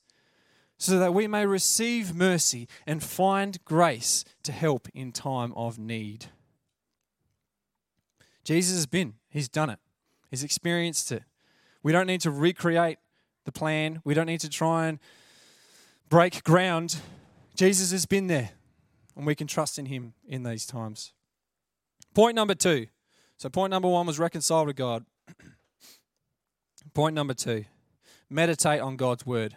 so 0.85 0.99
that 0.99 1.13
we 1.13 1.27
may 1.27 1.45
receive 1.45 2.13
mercy 2.13 2.67
and 2.85 3.01
find 3.01 3.63
grace 3.65 4.23
to 4.43 4.51
help 4.51 4.87
in 4.93 5.11
time 5.11 5.51
of 5.55 5.79
need. 5.79 6.27
Jesus 8.43 8.75
has 8.75 8.85
been, 8.85 9.15
he's 9.27 9.49
done 9.49 9.71
it, 9.71 9.79
he's 10.29 10.43
experienced 10.43 11.11
it. 11.11 11.23
We 11.81 11.91
don't 11.91 12.05
need 12.05 12.21
to 12.21 12.31
recreate 12.31 12.99
the 13.45 13.51
plan, 13.51 14.01
we 14.03 14.13
don't 14.13 14.27
need 14.27 14.41
to 14.41 14.49
try 14.49 14.87
and 14.87 14.99
break 16.09 16.43
ground. 16.43 16.97
Jesus 17.55 17.91
has 17.91 18.05
been 18.05 18.27
there, 18.27 18.51
and 19.15 19.25
we 19.25 19.33
can 19.33 19.47
trust 19.47 19.79
in 19.79 19.87
him 19.87 20.13
in 20.27 20.43
these 20.43 20.65
times. 20.65 21.13
Point 22.13 22.35
number 22.35 22.53
two. 22.55 22.87
So, 23.37 23.49
point 23.49 23.71
number 23.71 23.89
one 23.89 24.05
was 24.05 24.19
reconciled 24.19 24.67
to 24.67 24.73
God. 24.73 25.05
point 26.93 27.15
number 27.15 27.33
two 27.33 27.65
meditate 28.29 28.81
on 28.81 28.97
God's 28.97 29.25
word. 29.25 29.55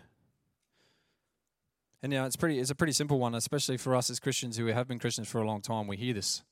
And 2.02 2.12
you 2.12 2.22
it's 2.24 2.36
pretty 2.36 2.58
it's 2.60 2.70
a 2.70 2.74
pretty 2.74 2.92
simple 2.92 3.18
one, 3.18 3.34
especially 3.34 3.76
for 3.76 3.96
us 3.96 4.10
as 4.10 4.20
Christians 4.20 4.56
who 4.56 4.66
have 4.66 4.86
been 4.86 4.98
Christians 4.98 5.28
for 5.28 5.40
a 5.40 5.46
long 5.46 5.60
time. 5.60 5.86
We 5.86 5.96
hear 5.96 6.14
this. 6.14 6.42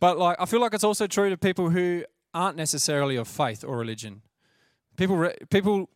But 0.00 0.18
like 0.18 0.36
I 0.38 0.44
feel 0.44 0.60
like 0.60 0.74
it's 0.74 0.84
also 0.84 1.06
true 1.06 1.30
to 1.30 1.36
people 1.36 1.70
who 1.70 2.04
aren't 2.34 2.56
necessarily 2.56 3.16
of 3.16 3.28
faith 3.28 3.64
or 3.64 3.78
religion. 3.78 4.22
People 4.96 5.16
re- 5.16 5.36
people 5.50 5.88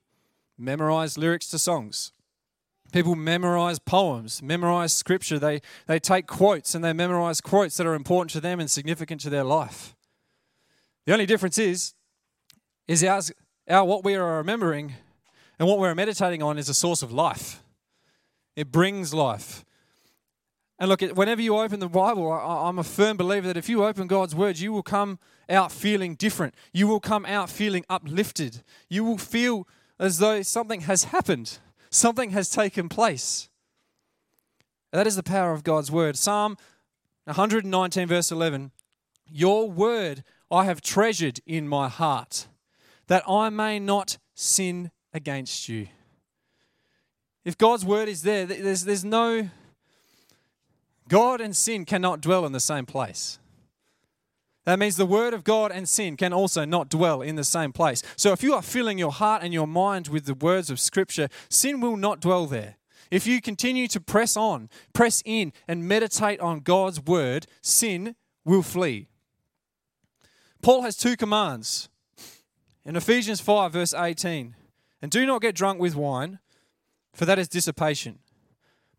memorize 0.57 1.19
lyrics 1.19 1.49
to 1.49 1.59
songs. 1.59 2.13
People 2.91 3.15
memorize 3.15 3.79
poems, 3.79 4.43
memorize 4.43 4.95
scripture. 4.95 5.39
They 5.39 5.61
they 5.87 5.99
take 5.99 6.27
quotes 6.27 6.75
and 6.75 6.83
they 6.83 6.95
memorize 6.95 7.43
quotes 7.43 7.77
that 7.77 7.87
are 7.87 7.95
important 7.95 8.31
to 8.31 8.41
them 8.41 8.61
and 8.61 8.71
significant 8.71 9.21
to 9.23 9.31
their 9.31 9.45
life. 9.45 9.95
The 11.05 11.13
only 11.13 11.27
difference 11.27 11.59
is 11.59 11.95
is 12.87 13.05
our, 13.05 13.21
our 13.69 13.85
what 13.85 14.05
we 14.05 14.15
are 14.15 14.39
remembering 14.39 14.95
and 15.59 15.69
what 15.69 15.79
we're 15.79 15.95
meditating 15.95 16.43
on 16.43 16.57
is 16.57 16.71
a 16.71 16.75
source 16.75 17.03
of 17.03 17.13
life. 17.13 17.63
It 18.59 18.73
brings 18.73 19.15
life. 19.15 19.65
And 20.81 20.89
look, 20.89 21.01
whenever 21.01 21.41
you 21.41 21.57
open 21.57 21.79
the 21.79 21.89
Bible, 21.89 22.33
I'm 22.33 22.81
a 22.81 22.83
firm 22.83 23.17
believer 23.17 23.47
that 23.47 23.57
if 23.57 23.69
you 23.69 23.85
open 23.85 24.09
God's 24.09 24.35
words, 24.35 24.61
you 24.61 24.73
will 24.73 24.83
come 24.83 25.21
out 25.49 25.71
feeling 25.71 26.17
different. 26.17 26.57
You 26.73 26.89
will 26.89 26.99
come 26.99 27.25
out 27.25 27.51
feeling 27.51 27.85
uplifted. 27.89 28.65
You 28.89 29.05
will 29.05 29.17
feel 29.17 29.69
as 30.01 30.19
though 30.19 30.43
something 30.43 30.81
has 30.81 31.05
happened, 31.05 31.61
something 31.91 32.31
has 32.31 32.51
taken 32.51 32.89
place. 32.89 33.49
That 34.91 35.07
is 35.07 35.15
the 35.15 35.23
power 35.23 35.53
of 35.53 35.63
God's 35.63 35.93
word. 35.93 36.17
Psalm 36.17 36.57
119, 37.27 38.09
verse 38.09 38.33
11 38.33 38.73
Your 39.31 39.71
word 39.71 40.25
I 40.51 40.65
have 40.65 40.81
treasured 40.81 41.39
in 41.47 41.69
my 41.69 41.89
heart, 41.89 42.49
that 43.07 43.23
I 43.29 43.51
may 43.51 43.79
not 43.79 44.19
sin 44.35 44.91
against 45.15 45.69
you. 45.69 45.87
If 47.49 47.57
God's 47.57 47.83
word 47.83 48.11
is 48.11 48.21
there, 48.21 48.45
there's, 48.45 48.85
there's 48.85 49.07
no. 49.07 49.49
God 51.09 51.41
and 51.41 51.57
sin 51.57 51.87
cannot 51.87 52.21
dwell 52.21 52.45
in 52.45 52.53
the 52.53 52.61
same 52.61 52.85
place. 52.85 53.39
That 54.67 54.79
means 54.79 54.99
the 54.99 55.07
word 55.07 55.33
of 55.33 55.45
God 55.45 55.73
and 55.73 55.89
sin 55.89 56.19
can 56.19 56.35
also 56.35 56.67
not 56.67 56.91
dwell 56.91 57.23
in 57.23 57.37
the 57.37 57.45
same 57.45 57.73
place. 57.73 58.03
So 58.17 58.33
if 58.33 58.43
you 58.43 58.53
are 58.53 58.61
filling 58.61 58.99
your 58.99 59.13
heart 59.13 59.43
and 59.43 59.55
your 59.55 59.67
mind 59.67 60.09
with 60.09 60.27
the 60.27 60.35
words 60.35 60.69
of 60.69 60.79
Scripture, 60.79 61.31
sin 61.49 61.81
will 61.81 61.97
not 61.97 62.21
dwell 62.21 62.45
there. 62.45 62.77
If 63.11 63.27
you 63.27 63.41
continue 63.41 63.89
to 63.89 63.99
press 63.99 64.37
on, 64.37 64.69
press 64.93 65.23
in, 65.25 65.55
and 65.67 65.89
meditate 65.89 66.41
on 66.41 66.61
God's 66.61 67.01
word, 67.01 67.47
sin 67.63 68.15
will 68.45 68.63
flee. 68.63 69.09
Paul 70.61 70.83
has 70.83 70.99
two 70.99 71.17
commands 71.17 71.89
in 72.85 72.95
Ephesians 72.95 73.41
5, 73.41 73.73
verse 73.73 73.95
18. 73.95 74.55
And 75.01 75.11
do 75.11 75.25
not 75.25 75.41
get 75.41 75.55
drunk 75.55 75.81
with 75.81 75.97
wine, 75.97 76.41
for 77.13 77.25
that 77.25 77.39
is 77.39 77.49
dissipation, 77.49 78.19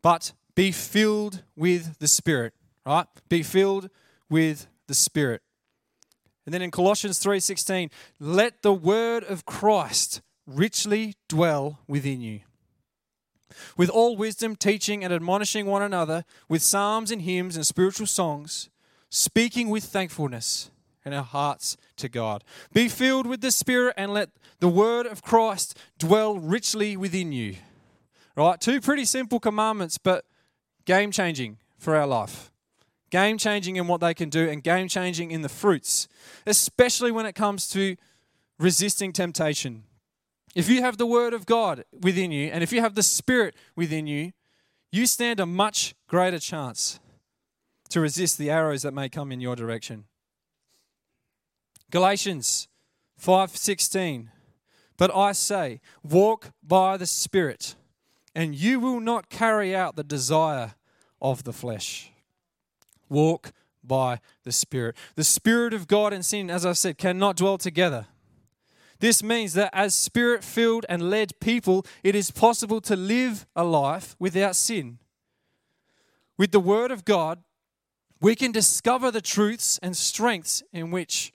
but 0.01 0.33
be 0.55 0.71
filled 0.71 1.43
with 1.55 1.99
the 1.99 2.07
Spirit, 2.07 2.53
right? 2.85 3.07
Be 3.29 3.43
filled 3.43 3.89
with 4.29 4.67
the 4.87 4.93
Spirit. 4.93 5.41
And 6.45 6.53
then 6.53 6.61
in 6.61 6.71
Colossians 6.71 7.19
3:16, 7.19 7.91
let 8.19 8.61
the 8.61 8.73
word 8.73 9.23
of 9.23 9.45
Christ 9.45 10.21
richly 10.47 11.15
dwell 11.27 11.79
within 11.87 12.21
you. 12.21 12.41
With 13.77 13.89
all 13.89 14.17
wisdom, 14.17 14.55
teaching 14.55 15.03
and 15.03 15.13
admonishing 15.13 15.65
one 15.65 15.81
another 15.81 16.25
with 16.47 16.63
psalms 16.63 17.11
and 17.11 17.21
hymns 17.21 17.55
and 17.55 17.65
spiritual 17.65 18.07
songs, 18.07 18.69
speaking 19.09 19.69
with 19.69 19.83
thankfulness 19.83 20.71
in 21.05 21.13
our 21.13 21.23
hearts 21.23 21.77
to 21.97 22.09
God. 22.09 22.43
Be 22.73 22.87
filled 22.87 23.27
with 23.27 23.41
the 23.41 23.51
Spirit 23.51 23.93
and 23.97 24.13
let 24.13 24.29
the 24.59 24.67
word 24.67 25.05
of 25.05 25.21
Christ 25.21 25.77
dwell 25.97 26.37
richly 26.37 26.97
within 26.97 27.31
you. 27.31 27.57
Right? 28.39 28.61
Two 28.61 28.79
pretty 28.79 29.03
simple 29.03 29.37
commandments, 29.41 29.97
but 29.97 30.23
game 30.85 31.11
changing 31.11 31.57
for 31.77 31.97
our 31.97 32.07
life. 32.07 32.53
Game 33.09 33.37
changing 33.37 33.75
in 33.75 33.85
what 33.85 33.99
they 33.99 34.13
can 34.13 34.29
do 34.29 34.47
and 34.47 34.63
game 34.63 34.87
changing 34.87 35.31
in 35.31 35.41
the 35.41 35.49
fruits, 35.49 36.07
especially 36.45 37.11
when 37.11 37.25
it 37.25 37.35
comes 37.35 37.67
to 37.71 37.97
resisting 38.57 39.11
temptation. 39.11 39.83
If 40.55 40.69
you 40.69 40.81
have 40.81 40.97
the 40.97 41.05
Word 41.05 41.33
of 41.33 41.45
God 41.45 41.83
within 42.01 42.31
you 42.31 42.47
and 42.47 42.63
if 42.63 42.71
you 42.71 42.79
have 42.79 42.95
the 42.95 43.03
Spirit 43.03 43.55
within 43.75 44.07
you, 44.07 44.31
you 44.89 45.05
stand 45.05 45.41
a 45.41 45.45
much 45.45 45.93
greater 46.07 46.39
chance 46.39 47.01
to 47.89 47.99
resist 47.99 48.37
the 48.37 48.49
arrows 48.49 48.83
that 48.83 48.93
may 48.93 49.09
come 49.09 49.33
in 49.33 49.41
your 49.41 49.57
direction. 49.57 50.05
Galatians 51.91 52.69
5:16 53.21 54.29
But 54.95 55.13
I 55.13 55.33
say 55.33 55.81
walk 56.03 56.51
by 56.63 56.95
the 56.95 57.05
spirit 57.05 57.75
and 58.35 58.55
you 58.55 58.79
will 58.79 58.99
not 58.99 59.29
carry 59.29 59.75
out 59.75 59.95
the 59.95 60.03
desire 60.03 60.75
of 61.21 61.43
the 61.43 61.53
flesh. 61.53 62.11
Walk 63.09 63.51
by 63.83 64.19
the 64.43 64.51
spirit. 64.51 64.95
The 65.15 65.23
spirit 65.23 65.73
of 65.73 65.87
God 65.87 66.13
and 66.13 66.25
sin 66.25 66.49
as 66.49 66.65
I 66.65 66.73
said 66.73 66.97
cannot 66.97 67.37
dwell 67.37 67.57
together. 67.57 68.07
This 68.99 69.23
means 69.23 69.53
that 69.53 69.69
as 69.73 69.95
spirit 69.95 70.43
filled 70.43 70.85
and 70.89 71.09
led 71.09 71.39
people 71.39 71.85
it 72.03 72.15
is 72.15 72.31
possible 72.31 72.81
to 72.81 72.95
live 72.95 73.45
a 73.55 73.63
life 73.63 74.15
without 74.19 74.55
sin. 74.55 74.99
With 76.37 76.51
the 76.51 76.59
word 76.59 76.91
of 76.91 77.05
God 77.05 77.43
we 78.21 78.35
can 78.35 78.51
discover 78.51 79.11
the 79.11 79.21
truths 79.21 79.79
and 79.81 79.95
strengths 79.95 80.61
in 80.73 80.91
which 80.91 81.33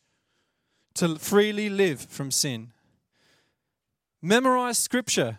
to 0.94 1.16
freely 1.16 1.68
live 1.68 2.00
from 2.00 2.30
sin. 2.30 2.72
Memorize 4.20 4.78
scripture, 4.78 5.38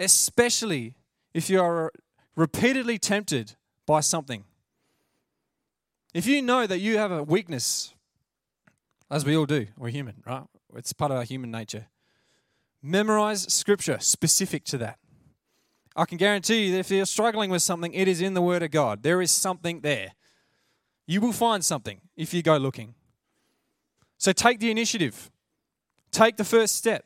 especially 0.00 0.94
if 1.34 1.48
you 1.48 1.60
are 1.60 1.92
repeatedly 2.34 2.98
tempted 2.98 3.54
by 3.86 4.00
something. 4.00 4.44
If 6.14 6.26
you 6.26 6.42
know 6.42 6.66
that 6.66 6.78
you 6.78 6.98
have 6.98 7.12
a 7.12 7.22
weakness, 7.22 7.94
as 9.10 9.24
we 9.24 9.36
all 9.36 9.46
do, 9.46 9.66
we're 9.76 9.90
human, 9.90 10.22
right? 10.26 10.44
It's 10.74 10.92
part 10.92 11.12
of 11.12 11.18
our 11.18 11.24
human 11.24 11.50
nature. 11.50 11.86
Memorize 12.82 13.52
scripture 13.52 13.98
specific 14.00 14.64
to 14.64 14.78
that. 14.78 14.98
I 15.94 16.04
can 16.04 16.18
guarantee 16.18 16.66
you 16.66 16.72
that 16.72 16.78
if 16.78 16.90
you're 16.90 17.04
struggling 17.04 17.50
with 17.50 17.62
something, 17.62 17.92
it 17.92 18.08
is 18.08 18.20
in 18.20 18.34
the 18.34 18.42
Word 18.42 18.62
of 18.62 18.70
God. 18.70 19.02
There 19.02 19.20
is 19.20 19.30
something 19.30 19.80
there. 19.80 20.12
You 21.06 21.20
will 21.20 21.32
find 21.32 21.64
something 21.64 22.00
if 22.16 22.32
you 22.32 22.42
go 22.42 22.56
looking. 22.56 22.94
So 24.16 24.32
take 24.32 24.60
the 24.60 24.70
initiative, 24.70 25.30
take 26.10 26.36
the 26.36 26.44
first 26.44 26.76
step, 26.76 27.04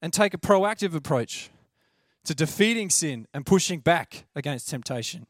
and 0.00 0.12
take 0.12 0.34
a 0.34 0.38
proactive 0.38 0.94
approach 0.94 1.50
to 2.24 2.34
defeating 2.34 2.90
sin 2.90 3.26
and 3.34 3.44
pushing 3.44 3.80
back 3.80 4.26
against 4.34 4.68
temptation. 4.68 5.26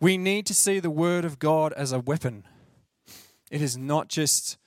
We 0.00 0.16
need 0.18 0.46
to 0.46 0.54
see 0.54 0.80
the 0.80 0.90
Word 0.90 1.24
of 1.24 1.38
God 1.38 1.72
as 1.74 1.92
a 1.92 2.00
weapon. 2.00 2.44
It 3.50 3.62
is 3.62 3.76
not 3.76 4.08
just 4.08 4.58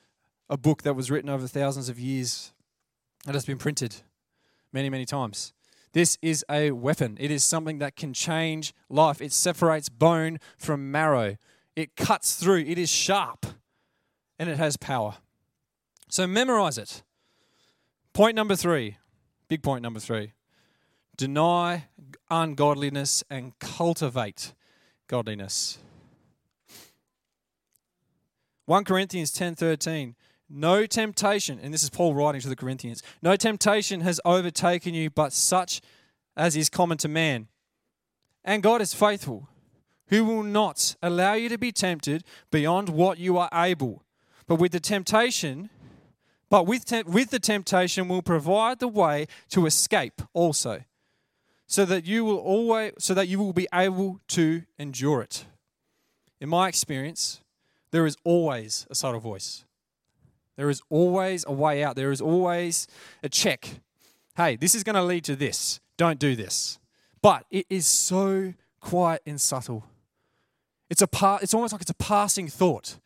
a 0.48 0.56
book 0.56 0.82
that 0.82 0.94
was 0.94 1.10
written 1.10 1.30
over 1.30 1.46
thousands 1.46 1.88
of 1.88 1.98
years 1.98 2.52
that 3.24 3.34
has 3.34 3.44
been 3.44 3.58
printed 3.58 3.96
many, 4.72 4.88
many 4.88 5.04
times. 5.04 5.52
This 5.92 6.18
is 6.22 6.44
a 6.50 6.70
weapon. 6.70 7.16
It 7.20 7.30
is 7.30 7.42
something 7.42 7.78
that 7.78 7.96
can 7.96 8.12
change 8.12 8.74
life. 8.88 9.20
It 9.20 9.32
separates 9.32 9.88
bone 9.88 10.38
from 10.56 10.90
marrow. 10.90 11.36
It 11.74 11.96
cuts 11.96 12.36
through. 12.36 12.60
It 12.60 12.78
is 12.78 12.90
sharp 12.90 13.46
and 14.38 14.48
it 14.48 14.58
has 14.58 14.76
power. 14.76 15.16
So 16.08 16.26
memorize 16.26 16.78
it. 16.78 17.02
Point 18.12 18.34
number 18.34 18.56
three, 18.56 18.96
big 19.48 19.62
point 19.62 19.82
number 19.82 20.00
three. 20.00 20.32
Deny 21.16 21.86
ungodliness 22.30 23.24
and 23.28 23.58
cultivate 23.58 24.52
godliness. 25.08 25.78
1 28.66 28.84
Corinthians 28.84 29.32
10:13 29.32 30.14
No 30.48 30.86
temptation 30.86 31.58
and 31.58 31.72
this 31.72 31.82
is 31.82 31.90
Paul 31.90 32.14
writing 32.14 32.40
to 32.42 32.48
the 32.48 32.56
Corinthians. 32.56 33.02
No 33.22 33.34
temptation 33.34 34.02
has 34.02 34.20
overtaken 34.24 34.94
you 34.94 35.10
but 35.10 35.32
such 35.32 35.80
as 36.36 36.54
is 36.54 36.68
common 36.68 36.98
to 36.98 37.08
man. 37.08 37.48
And 38.44 38.62
God 38.62 38.80
is 38.80 38.94
faithful 38.94 39.48
who 40.08 40.24
will 40.24 40.42
not 40.42 40.96
allow 41.02 41.34
you 41.34 41.48
to 41.48 41.58
be 41.58 41.72
tempted 41.72 42.24
beyond 42.50 42.88
what 42.88 43.18
you 43.18 43.38
are 43.38 43.50
able. 43.52 44.02
But 44.46 44.56
with 44.56 44.72
the 44.72 44.80
temptation, 44.80 45.70
but 46.50 46.66
with, 46.66 46.84
te- 46.84 47.02
with 47.02 47.30
the 47.30 47.38
temptation 47.38 48.08
will 48.08 48.22
provide 48.22 48.78
the 48.78 48.88
way 48.88 49.26
to 49.50 49.66
escape 49.66 50.22
also, 50.32 50.84
so 51.66 51.84
that 51.84 52.06
you 52.06 52.24
will 52.24 52.38
always 52.38 52.92
so 52.98 53.12
that 53.14 53.28
you 53.28 53.38
will 53.38 53.52
be 53.52 53.68
able 53.72 54.20
to 54.28 54.62
endure 54.78 55.20
it. 55.20 55.44
In 56.40 56.48
my 56.48 56.68
experience, 56.68 57.40
there 57.90 58.06
is 58.06 58.16
always 58.24 58.86
a 58.90 58.94
subtle 58.94 59.20
voice. 59.20 59.64
There 60.56 60.70
is 60.70 60.82
always 60.90 61.44
a 61.46 61.52
way 61.52 61.84
out. 61.84 61.94
There 61.96 62.10
is 62.10 62.20
always 62.20 62.86
a 63.22 63.28
check. 63.28 63.80
Hey, 64.36 64.56
this 64.56 64.74
is 64.74 64.82
going 64.82 64.94
to 64.94 65.02
lead 65.02 65.24
to 65.24 65.36
this. 65.36 65.80
Don't 65.96 66.18
do 66.18 66.34
this. 66.34 66.78
But 67.22 67.44
it 67.50 67.66
is 67.68 67.86
so 67.86 68.54
quiet 68.80 69.22
and 69.26 69.40
subtle. 69.40 69.84
It's 70.90 71.02
a 71.02 71.06
part, 71.06 71.42
it's 71.42 71.54
almost 71.54 71.72
like 71.72 71.82
it's 71.82 71.90
a 71.90 71.94
passing 71.94 72.48
thought. 72.48 72.98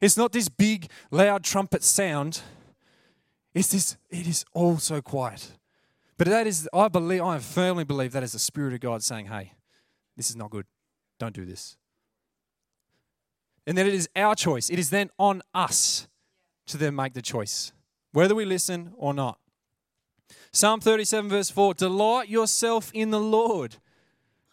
It's 0.00 0.16
not 0.16 0.32
this 0.32 0.48
big, 0.48 0.90
loud 1.10 1.44
trumpet 1.44 1.82
sound. 1.82 2.40
It's 3.56 3.68
this, 3.68 3.96
it 4.10 4.26
is 4.26 4.44
all 4.52 4.76
so 4.76 5.00
quiet. 5.00 5.52
But 6.18 6.28
that 6.28 6.46
is, 6.46 6.68
I 6.74 6.88
believe, 6.88 7.22
I 7.22 7.38
firmly 7.38 7.84
believe 7.84 8.12
that 8.12 8.22
is 8.22 8.32
the 8.32 8.38
Spirit 8.38 8.74
of 8.74 8.80
God 8.80 9.02
saying, 9.02 9.26
hey, 9.26 9.54
this 10.14 10.28
is 10.28 10.36
not 10.36 10.50
good. 10.50 10.66
Don't 11.18 11.34
do 11.34 11.46
this. 11.46 11.78
And 13.66 13.78
then 13.78 13.86
it 13.86 13.94
is 13.94 14.10
our 14.14 14.34
choice. 14.34 14.68
It 14.68 14.78
is 14.78 14.90
then 14.90 15.08
on 15.18 15.40
us 15.54 16.06
to 16.66 16.76
then 16.76 16.94
make 16.94 17.14
the 17.14 17.22
choice, 17.22 17.72
whether 18.12 18.34
we 18.34 18.44
listen 18.44 18.92
or 18.94 19.14
not. 19.14 19.38
Psalm 20.52 20.78
37, 20.78 21.30
verse 21.30 21.48
4 21.48 21.72
Delight 21.72 22.28
yourself 22.28 22.90
in 22.92 23.10
the 23.10 23.20
Lord, 23.20 23.76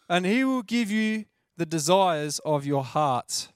and 0.08 0.24
he 0.24 0.44
will 0.44 0.62
give 0.62 0.90
you 0.90 1.26
the 1.58 1.66
desires 1.66 2.38
of 2.38 2.64
your 2.64 2.82
heart. 2.82 3.48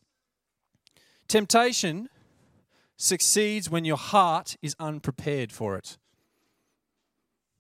Temptation 1.27 2.11
succeeds 2.99 3.71
when 3.71 3.87
your 3.87 3.97
heart 3.97 4.57
is 4.61 4.77
unprepared 4.79 5.51
for 5.51 5.77
it. 5.77 5.97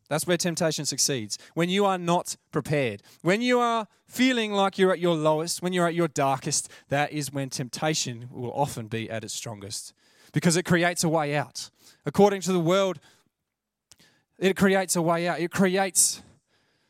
That's 0.08 0.26
where 0.26 0.36
temptation 0.36 0.84
succeeds. 0.84 1.38
When 1.54 1.68
you 1.68 1.84
are 1.84 1.98
not 1.98 2.36
prepared, 2.50 3.02
when 3.22 3.40
you 3.40 3.60
are 3.60 3.86
feeling 4.06 4.52
like 4.52 4.78
you're 4.78 4.92
at 4.92 4.98
your 4.98 5.14
lowest, 5.14 5.62
when 5.62 5.72
you're 5.72 5.86
at 5.86 5.94
your 5.94 6.08
darkest, 6.08 6.70
that 6.88 7.12
is 7.12 7.32
when 7.32 7.50
temptation 7.50 8.28
will 8.30 8.52
often 8.52 8.88
be 8.88 9.08
at 9.10 9.22
its 9.22 9.34
strongest 9.34 9.92
because 10.32 10.56
it 10.56 10.64
creates 10.64 11.04
a 11.04 11.08
way 11.08 11.36
out. 11.36 11.70
According 12.04 12.40
to 12.42 12.52
the 12.52 12.60
world, 12.60 12.98
it 14.38 14.56
creates 14.56 14.96
a 14.96 15.02
way 15.02 15.28
out. 15.28 15.40
It 15.40 15.50
creates 15.50 16.22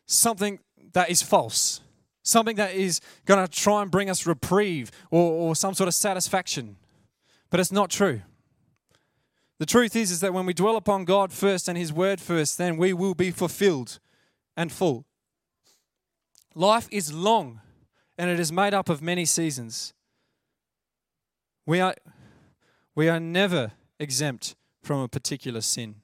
something 0.07 0.61
that 0.93 1.11
is 1.11 1.21
false, 1.21 1.81
something 2.23 2.57
that 2.57 2.75
is 2.75 3.01
going 3.27 3.45
to 3.45 3.51
try 3.51 3.83
and 3.83 3.91
bring 3.91 4.09
us 4.09 4.27
reprieve 4.27 4.93
or, 5.11 5.33
or 5.33 5.57
some 5.57 5.75
sort 5.75 5.89
of 5.89 5.95
satisfaction. 5.95 6.77
But 7.51 7.59
it's 7.59 7.73
not 7.73 7.91
true. 7.91 8.23
The 9.59 9.67
truth 9.67 9.97
is, 9.97 10.11
is 10.11 10.21
that 10.21 10.33
when 10.33 10.47
we 10.47 10.55
dwell 10.55 10.77
upon 10.77 11.05
God 11.05 11.33
first 11.33 11.69
and 11.69 11.77
His 11.77 11.93
Word 11.93 12.21
first, 12.21 12.59
then 12.59 12.77
we 12.77 12.93
will 12.93 13.15
be 13.15 13.31
fulfilled 13.33 13.99
and 14.57 14.71
full. 14.71 15.05
Life 16.55 16.89
is 16.91 17.13
long 17.13 17.61
and 18.17 18.31
it 18.31 18.39
is 18.39 18.53
made 18.53 18.73
up 18.73 18.89
of 18.89 19.03
many 19.03 19.25
seasons. 19.25 19.95
We 21.67 21.81
are, 21.81 21.95
we 22.95 23.09
are 23.09 23.21
never 23.21 23.73
exempt 23.99 24.55
from 24.83 25.01
a 25.01 25.09
particular 25.09 25.61
sin. 25.61 25.97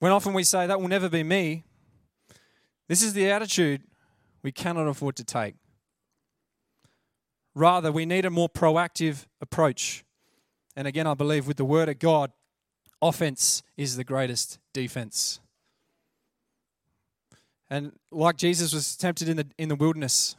When 0.00 0.12
often 0.12 0.32
we 0.32 0.44
say, 0.44 0.66
that 0.66 0.80
will 0.80 0.88
never 0.88 1.08
be 1.08 1.22
me, 1.22 1.64
this 2.88 3.02
is 3.02 3.12
the 3.12 3.30
attitude 3.30 3.82
we 4.42 4.50
cannot 4.50 4.88
afford 4.88 5.14
to 5.16 5.24
take. 5.24 5.54
Rather, 7.54 7.92
we 7.92 8.06
need 8.06 8.24
a 8.24 8.30
more 8.30 8.48
proactive 8.48 9.26
approach 9.40 10.04
and 10.80 10.88
again, 10.88 11.06
I 11.06 11.12
believe 11.12 11.46
with 11.46 11.58
the 11.58 11.64
Word 11.66 11.90
of 11.90 11.98
God, 11.98 12.32
offense 13.02 13.62
is 13.76 13.96
the 13.96 14.02
greatest 14.02 14.58
defense. 14.72 15.38
And 17.68 17.92
like 18.10 18.38
Jesus 18.38 18.72
was 18.72 18.96
tempted 18.96 19.28
in 19.28 19.36
the, 19.36 19.46
in 19.58 19.68
the 19.68 19.74
wilderness, 19.74 20.36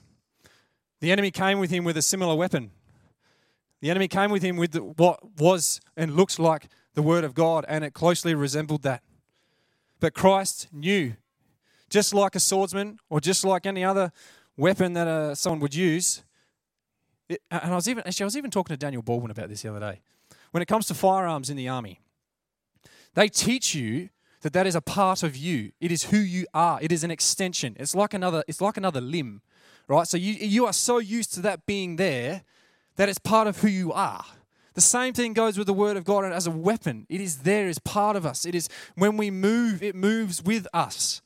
the 0.99 1.11
enemy 1.11 1.29
came 1.29 1.59
with 1.59 1.69
him 1.69 1.83
with 1.83 1.95
a 1.95 2.01
similar 2.01 2.33
weapon. 2.33 2.71
The 3.81 3.91
enemy 3.91 4.07
came 4.07 4.31
with 4.31 4.41
him 4.41 4.57
with 4.57 4.75
what 4.77 5.19
was 5.37 5.79
and 5.95 6.15
looks 6.15 6.39
like 6.39 6.69
the 6.95 7.03
Word 7.03 7.23
of 7.23 7.35
God, 7.35 7.63
and 7.67 7.83
it 7.83 7.93
closely 7.93 8.33
resembled 8.33 8.81
that. 8.81 9.03
But 9.99 10.15
Christ 10.15 10.69
knew, 10.73 11.17
just 11.87 12.15
like 12.15 12.33
a 12.33 12.39
swordsman 12.39 12.97
or 13.11 13.21
just 13.21 13.45
like 13.45 13.67
any 13.67 13.83
other 13.83 14.11
weapon 14.57 14.93
that 14.93 15.07
uh, 15.07 15.35
someone 15.35 15.59
would 15.59 15.75
use. 15.75 16.23
It, 17.29 17.43
and 17.51 17.71
I 17.71 17.75
was 17.75 17.87
even 17.87 18.01
actually 18.07 18.23
I 18.23 18.25
was 18.25 18.37
even 18.37 18.49
talking 18.49 18.73
to 18.73 18.77
Daniel 18.77 19.03
Baldwin 19.03 19.29
about 19.29 19.47
this 19.47 19.61
the 19.61 19.69
other 19.69 19.79
day 19.79 20.01
when 20.51 20.61
it 20.61 20.67
comes 20.67 20.85
to 20.87 20.93
firearms 20.93 21.49
in 21.49 21.57
the 21.57 21.67
army, 21.67 21.99
they 23.13 23.27
teach 23.27 23.73
you 23.75 24.09
that 24.41 24.53
that 24.53 24.67
is 24.67 24.75
a 24.75 24.81
part 24.81 25.23
of 25.23 25.35
you. 25.35 25.71
It 25.79 25.91
is 25.91 26.05
who 26.05 26.17
you 26.17 26.45
are. 26.53 26.79
It 26.81 26.91
is 26.91 27.03
an 27.03 27.11
extension. 27.11 27.75
It's 27.79 27.95
like 27.95 28.13
another. 28.13 28.43
It's 28.47 28.61
like 28.61 28.77
another 28.77 29.01
limb, 29.01 29.41
right? 29.87 30.07
So 30.07 30.17
you 30.17 30.33
you 30.33 30.65
are 30.65 30.73
so 30.73 30.97
used 30.97 31.33
to 31.35 31.41
that 31.41 31.65
being 31.65 31.95
there 31.95 32.43
that 32.95 33.09
it's 33.09 33.19
part 33.19 33.47
of 33.47 33.59
who 33.59 33.67
you 33.67 33.93
are. 33.93 34.25
The 34.73 34.81
same 34.81 35.13
thing 35.13 35.33
goes 35.33 35.57
with 35.57 35.67
the 35.67 35.73
word 35.73 35.97
of 35.97 36.05
God 36.05 36.23
as 36.25 36.47
a 36.47 36.51
weapon. 36.51 37.05
It 37.09 37.19
is 37.19 37.39
there 37.39 37.67
as 37.67 37.77
part 37.79 38.15
of 38.15 38.25
us. 38.25 38.45
It 38.45 38.55
is 38.55 38.69
when 38.95 39.17
we 39.17 39.29
move, 39.29 39.83
it 39.83 39.95
moves 39.95 40.41
with 40.41 40.65
us. 40.73 41.21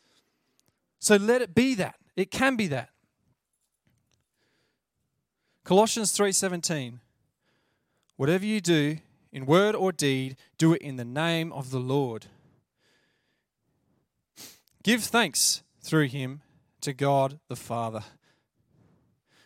So 0.99 1.15
let 1.15 1.41
it 1.43 1.53
be 1.53 1.75
that. 1.75 1.95
It 2.15 2.31
can 2.31 2.55
be 2.55 2.67
that. 2.67 2.89
Colossians 5.63 6.11
3:17 6.17 6.99
Whatever 8.17 8.45
you 8.45 8.61
do, 8.61 8.97
in 9.35 9.45
word 9.45 9.75
or 9.75 9.91
deed, 9.91 10.37
do 10.57 10.71
it 10.71 10.81
in 10.81 10.95
the 10.95 11.03
name 11.03 11.51
of 11.51 11.69
the 11.69 11.79
Lord. 11.79 12.27
Give 14.81 15.03
thanks 15.03 15.61
through 15.81 16.07
him 16.07 16.41
to 16.79 16.93
God 16.93 17.39
the 17.49 17.57
Father. 17.57 18.05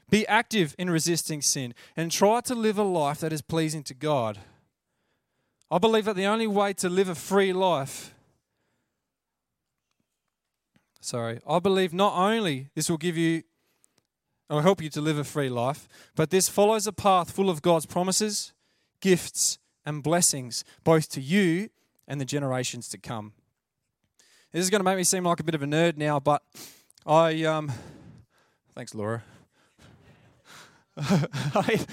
Be 0.07 0.27
active 0.27 0.75
in 0.77 0.91
resisting 0.91 1.41
sin 1.41 1.73
and 1.97 2.11
try 2.11 2.39
to 2.41 2.53
live 2.53 2.77
a 2.77 2.83
life 2.83 3.19
that 3.21 3.33
is 3.33 3.41
pleasing 3.41 3.81
to 3.85 3.95
God. 3.95 4.37
I 5.71 5.79
believe 5.79 6.05
that 6.05 6.15
the 6.15 6.27
only 6.27 6.47
way 6.47 6.73
to 6.73 6.87
live 6.87 7.09
a 7.09 7.15
free 7.15 7.51
life, 7.51 8.13
sorry, 11.01 11.39
I 11.49 11.57
believe 11.57 11.95
not 11.95 12.13
only 12.13 12.69
this 12.75 12.91
will 12.91 12.97
give 12.97 13.17
you 13.17 13.41
or 14.51 14.61
help 14.61 14.83
you 14.83 14.89
to 14.91 15.01
live 15.01 15.17
a 15.17 15.23
free 15.23 15.49
life, 15.49 15.87
but 16.15 16.29
this 16.29 16.47
follows 16.47 16.85
a 16.85 16.93
path 16.93 17.31
full 17.31 17.49
of 17.49 17.63
God's 17.63 17.87
promises, 17.87 18.53
gifts, 19.01 19.57
and 19.85 20.03
blessings, 20.03 20.63
both 20.83 21.09
to 21.09 21.21
you 21.21 21.69
and 22.07 22.19
the 22.19 22.25
generations 22.25 22.89
to 22.89 22.97
come. 22.97 23.33
This 24.51 24.63
is 24.63 24.69
going 24.69 24.79
to 24.79 24.83
make 24.83 24.97
me 24.97 25.03
seem 25.03 25.23
like 25.23 25.39
a 25.39 25.43
bit 25.43 25.55
of 25.55 25.61
a 25.61 25.67
nerd 25.67 25.97
now, 25.97 26.19
but 26.19 26.41
I, 27.05 27.43
um, 27.43 27.71
thanks, 28.75 28.95
Laura. 28.95 29.23
I, 30.97 31.87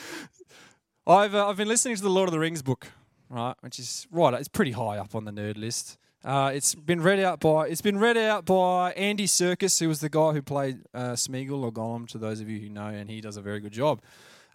have 1.06 1.34
uh, 1.34 1.48
I've 1.48 1.56
been 1.56 1.68
listening 1.68 1.96
to 1.96 2.02
the 2.02 2.10
Lord 2.10 2.28
of 2.28 2.32
the 2.32 2.38
Rings 2.38 2.62
book, 2.62 2.88
right, 3.28 3.54
which 3.60 3.78
is 3.78 4.06
right. 4.10 4.34
It's 4.34 4.48
pretty 4.48 4.72
high 4.72 4.98
up 4.98 5.14
on 5.14 5.24
the 5.24 5.30
nerd 5.30 5.58
list. 5.58 5.98
Uh, 6.24 6.50
it's 6.52 6.74
been 6.74 7.00
read 7.00 7.20
out 7.20 7.38
by 7.38 7.68
it's 7.68 7.82
been 7.82 7.98
read 7.98 8.16
out 8.16 8.44
by 8.44 8.92
Andy 8.94 9.26
Serkis, 9.26 9.78
who 9.78 9.86
was 9.86 10.00
the 10.00 10.08
guy 10.08 10.32
who 10.32 10.42
played 10.42 10.80
uh, 10.92 11.12
Smeagol 11.12 11.62
or 11.62 11.70
Gollum. 11.70 12.08
To 12.08 12.18
those 12.18 12.40
of 12.40 12.48
you 12.48 12.58
who 12.58 12.68
know, 12.68 12.86
and 12.86 13.08
he 13.08 13.20
does 13.20 13.36
a 13.36 13.42
very 13.42 13.60
good 13.60 13.72
job. 13.72 14.02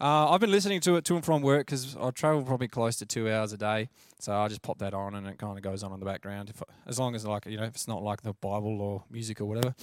Uh, 0.01 0.31
I've 0.31 0.39
been 0.41 0.49
listening 0.49 0.79
to 0.81 0.95
it 0.95 1.05
to 1.05 1.15
and 1.15 1.23
from 1.23 1.43
work 1.43 1.67
because 1.67 1.95
I 1.95 2.09
travel 2.09 2.41
probably 2.41 2.67
close 2.67 2.95
to 2.97 3.05
two 3.05 3.29
hours 3.29 3.53
a 3.53 3.57
day. 3.57 3.87
So 4.19 4.33
I 4.33 4.47
just 4.47 4.63
pop 4.63 4.79
that 4.79 4.95
on 4.95 5.13
and 5.13 5.27
it 5.27 5.37
kind 5.37 5.55
of 5.55 5.63
goes 5.63 5.83
on 5.83 5.93
in 5.93 5.99
the 5.99 6.07
background. 6.07 6.49
If 6.49 6.63
as 6.87 6.97
long 6.97 7.13
as 7.13 7.23
like 7.23 7.45
you 7.45 7.55
know, 7.55 7.65
if 7.65 7.75
it's 7.75 7.87
not 7.87 8.01
like 8.01 8.23
the 8.23 8.33
Bible 8.33 8.81
or 8.81 9.03
music 9.11 9.39
or 9.39 9.45
whatever. 9.45 9.75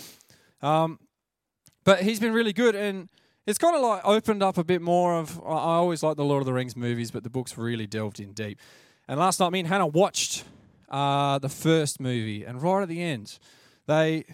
Um, 0.61 0.98
but 1.85 2.02
he's 2.02 2.18
been 2.18 2.33
really 2.33 2.52
good 2.52 2.74
and 2.74 3.09
it's 3.46 3.59
kind 3.59 3.76
of 3.76 3.81
like 3.81 4.00
opened 4.04 4.42
up 4.42 4.59
a 4.59 4.64
bit 4.64 4.83
more 4.83 5.14
of. 5.14 5.38
I 5.38 5.76
always 5.76 6.02
like 6.02 6.16
the 6.16 6.24
Lord 6.24 6.42
of 6.42 6.46
the 6.46 6.52
Rings 6.52 6.74
movies, 6.74 7.12
but 7.12 7.22
the 7.22 7.31
books 7.31 7.57
really 7.57 7.87
delved 7.87 8.18
in 8.18 8.33
deep. 8.33 8.59
And 9.07 9.20
last 9.20 9.38
night, 9.38 9.52
me 9.52 9.61
and 9.61 9.68
Hannah 9.68 9.87
watched 9.87 10.42
uh, 10.88 11.38
the 11.38 11.48
first 11.48 12.00
movie, 12.00 12.44
and 12.44 12.61
right 12.61 12.83
at 12.83 12.88
the 12.88 13.02
end, 13.02 13.38
they, 13.87 14.24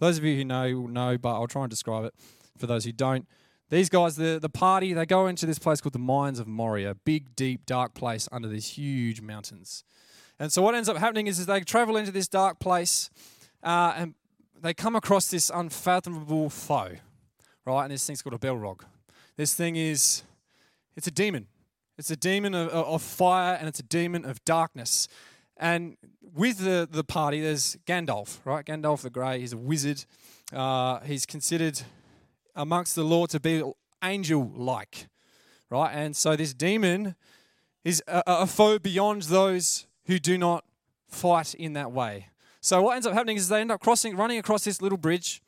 those 0.00 0.16
of 0.18 0.24
you 0.24 0.36
who 0.36 0.44
know 0.44 0.86
know, 0.86 1.18
but 1.18 1.34
I'll 1.34 1.46
try 1.46 1.62
and 1.62 1.70
describe 1.70 2.06
it 2.06 2.14
for 2.56 2.66
those 2.66 2.84
who 2.84 2.92
don't. 2.92 3.28
These 3.70 3.90
guys, 3.90 4.16
the, 4.16 4.38
the 4.40 4.48
party, 4.48 4.94
they 4.94 5.04
go 5.04 5.26
into 5.26 5.44
this 5.44 5.58
place 5.58 5.80
called 5.80 5.92
the 5.92 5.98
Mines 5.98 6.38
of 6.38 6.46
Moria, 6.46 6.94
big, 6.94 7.36
deep, 7.36 7.66
dark 7.66 7.92
place 7.94 8.26
under 8.32 8.48
these 8.48 8.68
huge 8.68 9.20
mountains. 9.20 9.84
And 10.38 10.50
so 10.50 10.62
what 10.62 10.74
ends 10.74 10.88
up 10.88 10.96
happening 10.96 11.26
is, 11.26 11.38
is 11.38 11.46
they 11.46 11.60
travel 11.60 11.96
into 11.96 12.10
this 12.10 12.28
dark 12.28 12.60
place 12.60 13.10
uh, 13.62 13.92
and 13.96 14.14
they 14.60 14.72
come 14.72 14.96
across 14.96 15.28
this 15.28 15.50
unfathomable 15.52 16.48
foe, 16.48 16.92
right? 17.66 17.82
And 17.82 17.92
this 17.92 18.06
thing's 18.06 18.22
called 18.22 18.34
a 18.34 18.38
Balrog. 18.38 18.82
This 19.36 19.54
thing 19.54 19.76
is, 19.76 20.22
it's 20.96 21.06
a 21.06 21.10
demon. 21.10 21.46
It's 21.98 22.10
a 22.10 22.16
demon 22.16 22.54
of, 22.54 22.68
of 22.68 23.02
fire 23.02 23.56
and 23.56 23.68
it's 23.68 23.80
a 23.80 23.84
demon 23.84 24.24
of 24.24 24.42
darkness. 24.44 25.08
And 25.56 25.96
with 26.34 26.58
the, 26.58 26.88
the 26.90 27.04
party, 27.04 27.40
there's 27.40 27.76
Gandalf, 27.86 28.38
right? 28.44 28.64
Gandalf 28.64 29.02
the 29.02 29.10
Grey. 29.10 29.40
He's 29.40 29.52
a 29.52 29.56
wizard. 29.56 30.04
Uh, 30.52 31.00
he's 31.00 31.26
considered 31.26 31.82
amongst 32.58 32.94
the 32.94 33.04
law 33.04 33.24
to 33.26 33.40
be 33.40 33.62
angel 34.04 34.52
like, 34.54 35.08
right? 35.70 35.92
And 35.94 36.14
so 36.14 36.36
this 36.36 36.52
demon 36.52 37.14
is 37.84 38.02
a, 38.06 38.22
a 38.26 38.46
foe 38.46 38.78
beyond 38.78 39.22
those 39.22 39.86
who 40.06 40.18
do 40.18 40.36
not 40.36 40.64
fight 41.06 41.54
in 41.54 41.72
that 41.74 41.92
way. 41.92 42.28
So 42.60 42.82
what 42.82 42.96
ends 42.96 43.06
up 43.06 43.14
happening 43.14 43.36
is 43.36 43.48
they 43.48 43.60
end 43.60 43.70
up 43.70 43.80
crossing, 43.80 44.16
running 44.16 44.38
across 44.38 44.64
this 44.64 44.82
little 44.82 44.98
bridge, 44.98 45.40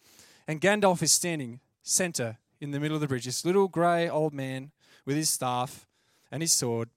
and 0.46 0.60
Gandalf 0.60 1.02
is 1.02 1.12
standing 1.12 1.60
center 1.82 2.38
in 2.60 2.70
the 2.70 2.80
middle 2.80 2.94
of 2.94 3.00
the 3.00 3.08
bridge. 3.08 3.24
This 3.24 3.44
little 3.44 3.68
grey 3.68 4.08
old 4.08 4.32
man 4.32 4.70
with 5.04 5.16
his 5.16 5.28
staff 5.28 5.86
and 6.30 6.42
his 6.42 6.52
sword. 6.52 6.88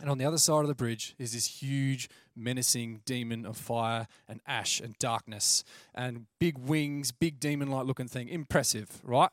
And 0.00 0.08
on 0.08 0.18
the 0.18 0.24
other 0.24 0.38
side 0.38 0.60
of 0.60 0.68
the 0.68 0.74
bridge 0.74 1.14
is 1.18 1.32
this 1.32 1.62
huge, 1.62 2.08
menacing 2.36 3.02
demon 3.04 3.44
of 3.44 3.56
fire 3.56 4.06
and 4.28 4.40
ash 4.46 4.80
and 4.80 4.96
darkness 4.98 5.64
and 5.94 6.26
big 6.38 6.56
wings, 6.58 7.10
big 7.10 7.40
demon 7.40 7.68
like 7.68 7.86
looking 7.86 8.06
thing. 8.06 8.28
Impressive, 8.28 9.00
right? 9.02 9.30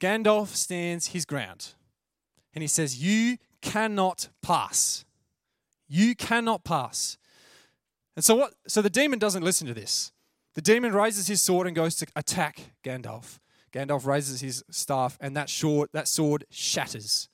Gandalf 0.00 0.48
stands 0.48 1.08
his 1.08 1.26
ground 1.26 1.74
and 2.54 2.62
he 2.62 2.68
says, 2.68 3.02
You 3.02 3.36
cannot 3.60 4.28
pass. 4.42 5.04
You 5.86 6.14
cannot 6.14 6.64
pass. 6.64 7.18
And 8.16 8.24
so 8.24 8.34
what 8.36 8.54
so 8.66 8.80
the 8.80 8.90
demon 8.90 9.18
doesn't 9.18 9.42
listen 9.42 9.66
to 9.66 9.74
this. 9.74 10.12
The 10.54 10.62
demon 10.62 10.92
raises 10.92 11.26
his 11.26 11.40
sword 11.40 11.66
and 11.66 11.76
goes 11.76 11.94
to 11.96 12.06
attack 12.16 12.72
Gandalf. 12.82 13.38
Gandalf 13.72 14.04
raises 14.04 14.40
his 14.40 14.64
staff 14.70 15.16
and 15.20 15.36
that 15.36 15.48
sword 15.48 15.90
that 15.92 16.08
sword 16.08 16.44
shatters 16.50 17.29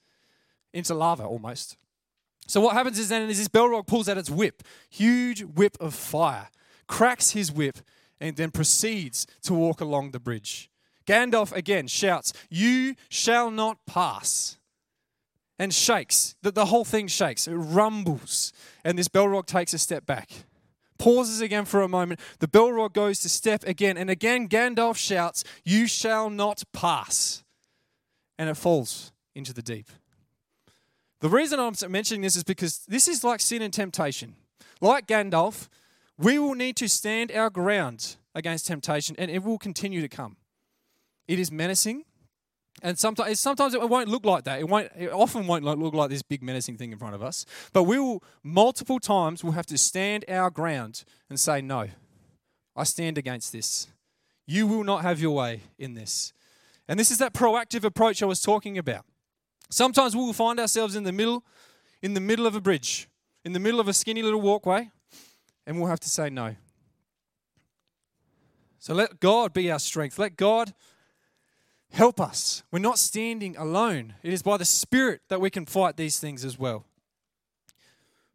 into 0.76 0.94
lava 0.94 1.24
almost. 1.24 1.76
So 2.46 2.60
what 2.60 2.74
happens 2.74 2.98
is 2.98 3.08
then 3.08 3.28
is 3.28 3.38
this 3.38 3.48
Balrog 3.48 3.86
pulls 3.86 4.08
out 4.08 4.18
its 4.18 4.30
whip, 4.30 4.62
huge 4.88 5.42
whip 5.42 5.76
of 5.80 5.94
fire, 5.94 6.48
cracks 6.86 7.30
his 7.30 7.50
whip, 7.50 7.78
and 8.20 8.36
then 8.36 8.50
proceeds 8.50 9.26
to 9.42 9.54
walk 9.54 9.80
along 9.80 10.12
the 10.12 10.20
bridge. 10.20 10.70
Gandalf 11.06 11.52
again 11.52 11.86
shouts, 11.86 12.32
You 12.48 12.94
shall 13.08 13.50
not 13.50 13.78
pass. 13.86 14.58
and 15.58 15.72
shakes. 15.72 16.34
The, 16.42 16.50
the 16.52 16.66
whole 16.66 16.84
thing 16.84 17.08
shakes. 17.08 17.48
It 17.48 17.54
rumbles. 17.54 18.52
And 18.84 18.98
this 18.98 19.08
Balrog 19.08 19.46
takes 19.46 19.72
a 19.72 19.78
step 19.78 20.04
back. 20.04 20.28
Pauses 20.98 21.40
again 21.40 21.64
for 21.64 21.82
a 21.82 21.88
moment. 21.88 22.20
The 22.40 22.48
Balrog 22.48 22.92
goes 22.92 23.20
to 23.20 23.28
step 23.28 23.64
again. 23.64 23.96
And 23.96 24.10
again, 24.10 24.48
Gandalf 24.48 24.96
shouts, 24.96 25.44
You 25.64 25.86
shall 25.86 26.28
not 26.30 26.62
pass. 26.72 27.42
And 28.38 28.50
it 28.50 28.56
falls 28.56 29.12
into 29.34 29.52
the 29.54 29.62
deep. 29.62 29.88
The 31.20 31.28
reason 31.28 31.58
I'm 31.58 31.74
mentioning 31.90 32.22
this 32.22 32.36
is 32.36 32.44
because 32.44 32.84
this 32.86 33.08
is 33.08 33.24
like 33.24 33.40
sin 33.40 33.62
and 33.62 33.72
temptation. 33.72 34.34
Like 34.80 35.06
Gandalf, 35.06 35.68
we 36.18 36.38
will 36.38 36.54
need 36.54 36.76
to 36.76 36.88
stand 36.88 37.32
our 37.32 37.50
ground 37.50 38.16
against 38.34 38.66
temptation 38.66 39.16
and 39.18 39.30
it 39.30 39.42
will 39.42 39.58
continue 39.58 40.00
to 40.02 40.08
come. 40.08 40.36
It 41.26 41.38
is 41.38 41.50
menacing, 41.50 42.04
and 42.82 42.98
sometimes, 42.98 43.40
sometimes 43.40 43.74
it 43.74 43.88
won't 43.88 44.08
look 44.08 44.24
like 44.24 44.44
that. 44.44 44.60
It 44.60 44.68
won't. 44.68 44.90
It 44.96 45.10
often 45.10 45.46
won't 45.46 45.64
look 45.64 45.94
like 45.94 46.10
this 46.10 46.22
big 46.22 46.42
menacing 46.42 46.76
thing 46.76 46.92
in 46.92 46.98
front 46.98 47.14
of 47.14 47.22
us. 47.22 47.46
But 47.72 47.84
we 47.84 47.98
will 47.98 48.22
multiple 48.42 49.00
times 49.00 49.42
we'll 49.42 49.54
have 49.54 49.66
to 49.66 49.78
stand 49.78 50.24
our 50.28 50.50
ground 50.50 51.04
and 51.30 51.40
say, 51.40 51.62
"No, 51.62 51.88
I 52.76 52.84
stand 52.84 53.16
against 53.16 53.52
this. 53.52 53.88
You 54.46 54.66
will 54.66 54.84
not 54.84 55.02
have 55.02 55.20
your 55.20 55.34
way 55.34 55.62
in 55.78 55.94
this." 55.94 56.32
And 56.86 57.00
this 57.00 57.10
is 57.10 57.18
that 57.18 57.32
proactive 57.32 57.82
approach 57.82 58.22
I 58.22 58.26
was 58.26 58.40
talking 58.40 58.76
about. 58.76 59.04
Sometimes 59.68 60.14
we 60.14 60.22
will 60.22 60.32
find 60.32 60.60
ourselves 60.60 60.94
in 60.96 61.04
the 61.04 61.12
middle, 61.12 61.44
in 62.02 62.14
the 62.14 62.20
middle 62.20 62.46
of 62.46 62.54
a 62.54 62.60
bridge, 62.60 63.08
in 63.44 63.52
the 63.52 63.60
middle 63.60 63.80
of 63.80 63.88
a 63.88 63.92
skinny 63.92 64.22
little 64.22 64.40
walkway, 64.40 64.90
and 65.66 65.78
we'll 65.78 65.90
have 65.90 66.00
to 66.00 66.08
say 66.08 66.30
no. 66.30 66.56
So 68.78 68.94
let 68.94 69.18
God 69.18 69.52
be 69.52 69.70
our 69.70 69.80
strength. 69.80 70.18
Let 70.18 70.36
God 70.36 70.72
help 71.90 72.20
us. 72.20 72.62
We're 72.70 72.78
not 72.78 72.98
standing 72.98 73.56
alone. 73.56 74.14
It 74.22 74.32
is 74.32 74.42
by 74.42 74.56
the 74.56 74.64
Spirit 74.64 75.22
that 75.28 75.40
we 75.40 75.50
can 75.50 75.66
fight 75.66 75.96
these 75.96 76.20
things 76.20 76.44
as 76.44 76.58
well. 76.58 76.84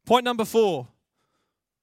Point 0.06 0.26
number 0.26 0.46
four 0.46 0.88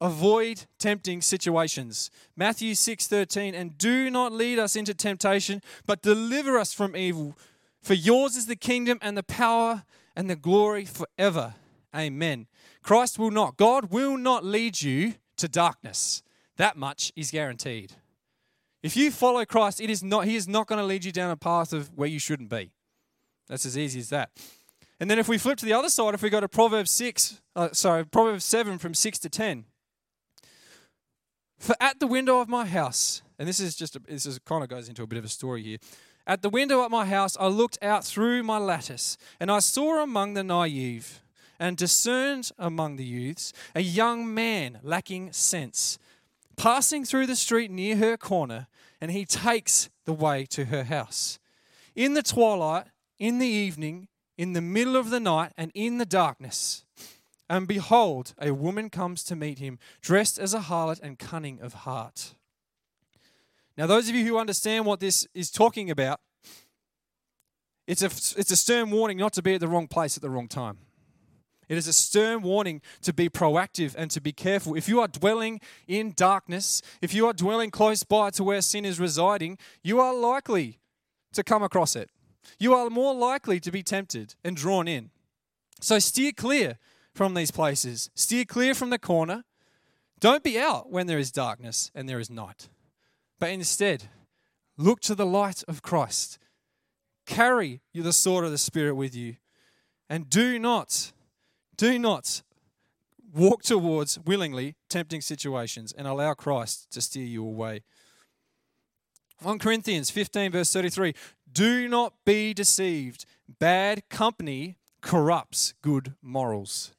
avoid 0.01 0.67
tempting 0.79 1.21
situations. 1.21 2.11
Matthew 2.37 2.75
6:13 2.75 3.55
and 3.55 3.77
do 3.79 4.11
not 4.11 4.33
lead 4.33 4.59
us 4.59 4.77
into 4.77 4.95
temptation 4.95 5.63
but 5.87 6.03
deliver 6.03 6.59
us 6.59 6.73
from 6.73 6.95
evil 6.95 7.37
for 7.83 7.95
yours 7.95 8.37
is 8.37 8.47
the 8.47 8.57
kingdom 8.57 8.99
and 9.01 9.17
the 9.17 9.23
power 9.23 9.85
and 10.17 10.29
the 10.29 10.37
glory 10.37 10.85
forever. 10.85 11.55
Amen. 11.95 12.47
Christ 12.83 13.19
will 13.19 13.31
not 13.31 13.57
God 13.57 13.91
will 13.91 14.17
not 14.17 14.45
lead 14.45 14.83
you 14.83 15.15
to 15.37 15.49
darkness. 15.49 16.23
That 16.57 16.77
much 16.77 17.13
is 17.17 17.31
guaranteed. 17.31 17.93
If 18.83 18.97
you 18.97 19.11
follow 19.11 19.45
Christ, 19.45 19.81
it 19.81 19.91
is 19.91 20.03
not, 20.03 20.27
He 20.27 20.37
is 20.37 20.47
not 20.47 20.67
going 20.67 20.79
to 20.79 20.85
lead 20.85 21.05
you 21.05 21.13
down 21.13 21.31
a 21.31 21.37
path 21.37 21.73
of 21.73 21.97
where 21.97 22.09
you 22.09 22.19
shouldn't 22.19 22.51
be. 22.51 22.73
That's 23.49 23.67
as 23.67 23.77
easy 23.77 24.01
as 24.01 24.11
that. 24.11 24.31
And 25.01 25.11
then 25.11 25.19
if 25.19 25.29
we 25.29 25.39
flip 25.39 25.59
to 25.59 25.65
the 25.65 25.73
other 25.73 25.89
side, 25.89 26.15
if 26.15 26.23
we 26.23 26.31
go 26.31 26.41
to 26.41 26.49
Proverbs 26.49 26.91
6, 26.91 27.41
uh, 27.57 27.69
sorry, 27.73 28.05
Proverbs 28.05 28.45
7 28.45 28.79
from 28.79 28.95
6 28.95 29.19
to 29.21 29.29
10. 29.29 29.65
For 31.59 31.75
at 31.81 31.99
the 31.99 32.07
window 32.07 32.41
of 32.41 32.49
my 32.49 32.67
house, 32.67 33.23
and 33.39 33.49
this 33.49 33.61
is 33.61 33.75
just, 33.75 33.97
a, 33.97 34.01
this 34.01 34.27
is, 34.27 34.39
kind 34.41 34.63
of 34.63 34.69
goes 34.69 34.89
into 34.89 35.03
a 35.03 35.07
bit 35.07 35.19
of 35.19 35.25
a 35.25 35.29
story 35.29 35.63
here. 35.63 35.79
At 36.29 36.43
the 36.43 36.51
window 36.51 36.85
at 36.85 36.93
my 36.93 37.07
house, 37.07 37.37
I 37.41 37.49
looked 37.49 37.79
out 37.83 38.05
through 38.05 38.45
my 38.45 38.59
lattice, 38.59 39.19
and 39.41 39.51
I 39.51 39.59
saw 39.59 40.01
among 40.01 40.35
the 40.35 40.45
naive 40.45 41.21
and 41.59 41.77
discerned 41.77 42.53
among 42.57 42.95
the 42.95 43.05
youths 43.05 43.53
a 43.75 43.81
young 43.81 44.33
man 44.33 44.79
lacking 44.85 45.33
sense 45.33 45.99
passing 46.59 47.05
through 47.05 47.27
the 47.27 47.37
street 47.37 47.71
near 47.71 47.97
her 47.97 48.17
corner, 48.19 48.67
and 49.01 49.11
he 49.11 49.25
takes 49.25 49.89
the 50.05 50.13
way 50.13 50.45
to 50.47 50.67
her 50.67 50.85
house. 50.85 51.39
In 51.95 52.15
the 52.15 52.23
twilight, 52.23 52.87
in 53.19 53.39
the 53.39 53.47
evening, 53.47 54.09
in 54.37 54.53
the 54.53 54.61
middle 54.61 54.97
of 54.97 55.11
the 55.11 55.21
night, 55.21 55.53
and 55.57 55.71
in 55.75 55.99
the 55.99 56.07
darkness. 56.07 56.85
And 57.49 57.67
behold, 57.67 58.35
a 58.39 58.53
woman 58.53 58.91
comes 58.91 59.25
to 59.25 59.37
meet 59.37 59.59
him, 59.59 59.79
dressed 60.03 60.39
as 60.39 60.53
a 60.53 60.61
harlot 60.61 61.01
and 61.01 61.19
cunning 61.19 61.61
of 61.61 61.73
heart. 61.73 62.35
Now, 63.79 63.87
those 63.87 64.09
of 64.09 64.17
you 64.17 64.27
who 64.27 64.37
understand 64.39 64.87
what 64.87 64.99
this 64.99 65.29
is 65.35 65.53
talking 65.53 65.89
about, 65.89 66.21
it's 67.87 68.03
a, 68.03 68.07
it's 68.39 68.51
a 68.51 68.57
stern 68.57 68.91
warning 68.91 69.17
not 69.17 69.33
to 69.35 69.43
be 69.43 69.55
at 69.55 69.61
the 69.61 69.69
wrong 69.69 69.87
place 69.87 70.17
at 70.17 70.23
the 70.23 70.29
wrong 70.29 70.49
time. 70.49 70.79
It 71.69 71.79
is 71.79 71.87
a 71.87 71.93
stern 71.93 72.43
warning 72.43 72.83
to 73.03 73.13
be 73.13 73.29
proactive 73.29 73.95
and 73.97 74.11
to 74.11 74.21
be 74.21 74.33
careful. 74.33 74.75
If 74.75 74.89
you 74.89 75.01
are 75.01 75.07
dwelling 75.07 75.61
in 75.87 76.13
darkness, 76.17 76.83
if 77.01 77.15
you 77.15 77.27
are 77.29 77.33
dwelling 77.33 77.71
close 77.71 78.03
by 78.03 78.31
to 78.31 78.43
where 78.43 78.63
sin 78.63 78.85
is 78.85 78.99
residing, 78.99 79.59
you 79.83 80.01
are 80.01 80.15
likely 80.15 80.81
to 81.35 81.45
come 81.45 81.63
across 81.63 81.95
it. 81.95 82.11
You 82.59 82.75
are 82.75 82.91
more 82.91 83.15
likely 83.15 83.61
to 83.61 83.71
be 83.71 83.85
tempted 83.85 84.35
and 84.43 84.57
drawn 84.57 84.89
in. 84.89 85.11
So 85.81 86.01
steer 86.01 86.33
clear 86.33 86.79
from 87.15 87.35
these 87.35 87.53
places. 87.53 88.11
Steer 88.17 88.45
clear 88.45 88.75
from 88.75 88.91
the 88.91 88.99
corner. 88.99 89.45
Don't 90.19 90.43
be 90.43 90.59
out 90.59 90.91
when 90.91 91.07
there 91.07 91.19
is 91.19 91.31
darkness 91.31 91.93
and 91.95 92.09
there 92.09 92.19
is 92.19 92.29
night. 92.29 92.69
But 93.39 93.51
instead, 93.51 94.05
look 94.77 95.01
to 95.01 95.15
the 95.15 95.27
light 95.27 95.63
of 95.69 95.83
Christ. 95.83 96.39
Carry 97.27 97.81
you 97.93 98.03
the 98.03 98.13
sword 98.13 98.45
of 98.45 98.51
the 98.51 98.59
Spirit 98.59 98.95
with 98.95 99.15
you. 99.15 99.37
And 100.09 100.29
do 100.31 100.59
not 100.59 101.13
do 101.77 101.99
not 101.99 102.43
walk 103.33 103.63
towards 103.63 104.19
willingly 104.19 104.75
tempting 104.89 105.21
situations 105.21 105.93
and 105.93 106.07
allow 106.07 106.35
Christ 106.35 106.91
to 106.91 107.01
steer 107.01 107.25
you 107.25 107.45
away. 107.45 107.83
1 109.43 109.59
Corinthians 109.61 110.11
15, 110.11 110.51
verse 110.51 110.73
33 110.73 111.15
Do 111.51 111.89
not 111.89 112.15
be 112.25 112.53
deceived. 112.53 113.25
Bad 113.61 114.09
company 114.09 114.77
corrupts 115.01 115.75
good 115.83 116.15
morals. 116.21 116.93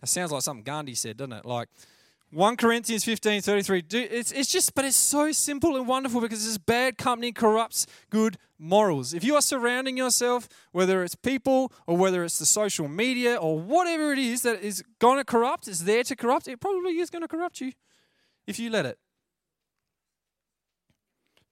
That 0.00 0.08
sounds 0.08 0.32
like 0.32 0.42
something 0.42 0.64
Gandhi 0.64 0.94
said, 0.94 1.16
doesn't 1.16 1.32
it? 1.32 1.44
Like, 1.46 1.68
1 2.32 2.56
Corinthians 2.56 3.04
15 3.04 3.42
33. 3.42 3.84
It's, 3.90 4.30
it's 4.30 4.52
just, 4.52 4.74
but 4.74 4.84
it's 4.84 4.96
so 4.96 5.32
simple 5.32 5.76
and 5.76 5.86
wonderful 5.88 6.20
because 6.20 6.44
this 6.44 6.58
bad 6.58 6.96
company 6.96 7.32
corrupts 7.32 7.86
good 8.08 8.36
morals. 8.56 9.12
If 9.12 9.24
you 9.24 9.34
are 9.34 9.42
surrounding 9.42 9.96
yourself, 9.96 10.48
whether 10.70 11.02
it's 11.02 11.16
people 11.16 11.72
or 11.86 11.96
whether 11.96 12.22
it's 12.22 12.38
the 12.38 12.46
social 12.46 12.86
media 12.86 13.34
or 13.34 13.58
whatever 13.58 14.12
it 14.12 14.18
is 14.18 14.42
that 14.42 14.62
is 14.62 14.84
going 15.00 15.18
to 15.18 15.24
corrupt, 15.24 15.66
is 15.66 15.84
there 15.84 16.04
to 16.04 16.14
corrupt, 16.14 16.46
it 16.46 16.60
probably 16.60 16.98
is 16.98 17.10
going 17.10 17.22
to 17.22 17.28
corrupt 17.28 17.60
you 17.60 17.72
if 18.46 18.60
you 18.60 18.70
let 18.70 18.86
it. 18.86 18.98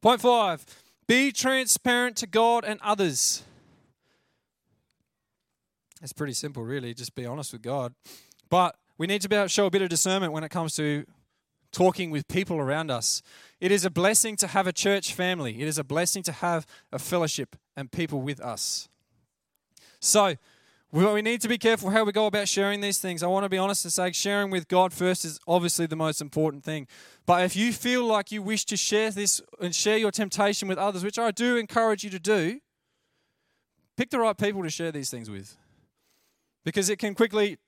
Point 0.01 0.21
five 0.21 0.65
be 1.09 1.33
transparent 1.33 2.17
to 2.19 2.27
God 2.27 2.65
and 2.65 2.79
others. 2.83 3.43
It's 6.01 6.13
pretty 6.13 6.35
simple, 6.35 6.63
really. 6.63 6.95
Just 6.95 7.17
be 7.17 7.27
honest 7.27 7.53
with 7.53 7.63
God. 7.63 7.95
But 8.49 8.77
we 8.99 9.07
need 9.07 9.23
to 9.23 9.29
be 9.29 9.37
able 9.37 9.47
to 9.47 9.49
show 9.49 9.67
a 9.67 9.71
bit 9.71 9.81
of 9.81 9.89
discernment 9.89 10.33
when 10.33 10.45
it 10.45 10.51
comes 10.51 10.75
to 10.77 11.05
talking 11.71 12.11
with 12.11 12.27
people 12.29 12.59
around 12.59 12.91
us. 12.91 13.23
It 13.61 13.71
is 13.71 13.85
a 13.85 13.91
blessing 13.91 14.37
to 14.37 14.49
have 14.49 14.67
a 14.67 14.73
church 14.73 15.15
family, 15.15 15.63
it 15.63 15.69
is 15.69 15.79
a 15.79 15.85
blessing 15.85 16.23
to 16.25 16.33
have 16.33 16.67
a 16.93 16.99
fellowship 16.99 17.57
and 17.77 17.91
people 17.91 18.21
with 18.21 18.41
us. 18.41 18.89
So, 20.01 20.37
we 20.91 21.21
need 21.21 21.43
to 21.43 21.49
be 21.49 21.59
careful 21.59 21.91
how 21.91 22.05
we 22.05 22.13
go 22.13 22.27
about 22.27 22.49
sharing 22.49 22.81
these 22.81 22.99
things. 22.99 23.23
I 23.23 23.27
want 23.27 23.45
to 23.45 23.51
be 23.51 23.59
honest 23.59 23.85
and 23.85 23.93
say 23.93 24.11
sharing 24.13 24.51
with 24.51 24.69
God 24.69 24.95
first 24.95 25.23
is 25.23 25.39
obviously 25.47 25.85
the 25.85 25.97
most 25.97 26.23
important 26.23 26.65
thing. 26.65 26.87
But 27.27 27.45
if 27.45 27.55
you 27.55 27.75
feel 27.75 28.05
like 28.05 28.33
you 28.33 28.41
wish 28.41 28.65
to 28.67 28.77
share 28.77 29.11
this 29.11 29.43
and 29.61 29.75
share 29.75 29.99
your 29.99 30.11
temptation 30.11 30.67
with 30.67 30.79
others, 30.79 31.05
which 31.05 31.19
I 31.19 31.31
do 31.31 31.59
encourage 31.59 32.05
you 32.05 32.11
to 32.11 32.19
do, 32.19 32.61
pick 33.99 34.09
the 34.09 34.19
right 34.19 34.37
people 34.37 34.63
to 34.63 34.71
share 34.71 34.91
these 34.91 35.11
things 35.11 35.29
with. 35.29 35.59
Because 36.65 36.89
it 36.89 36.99
can 36.99 37.15
quickly 37.15 37.59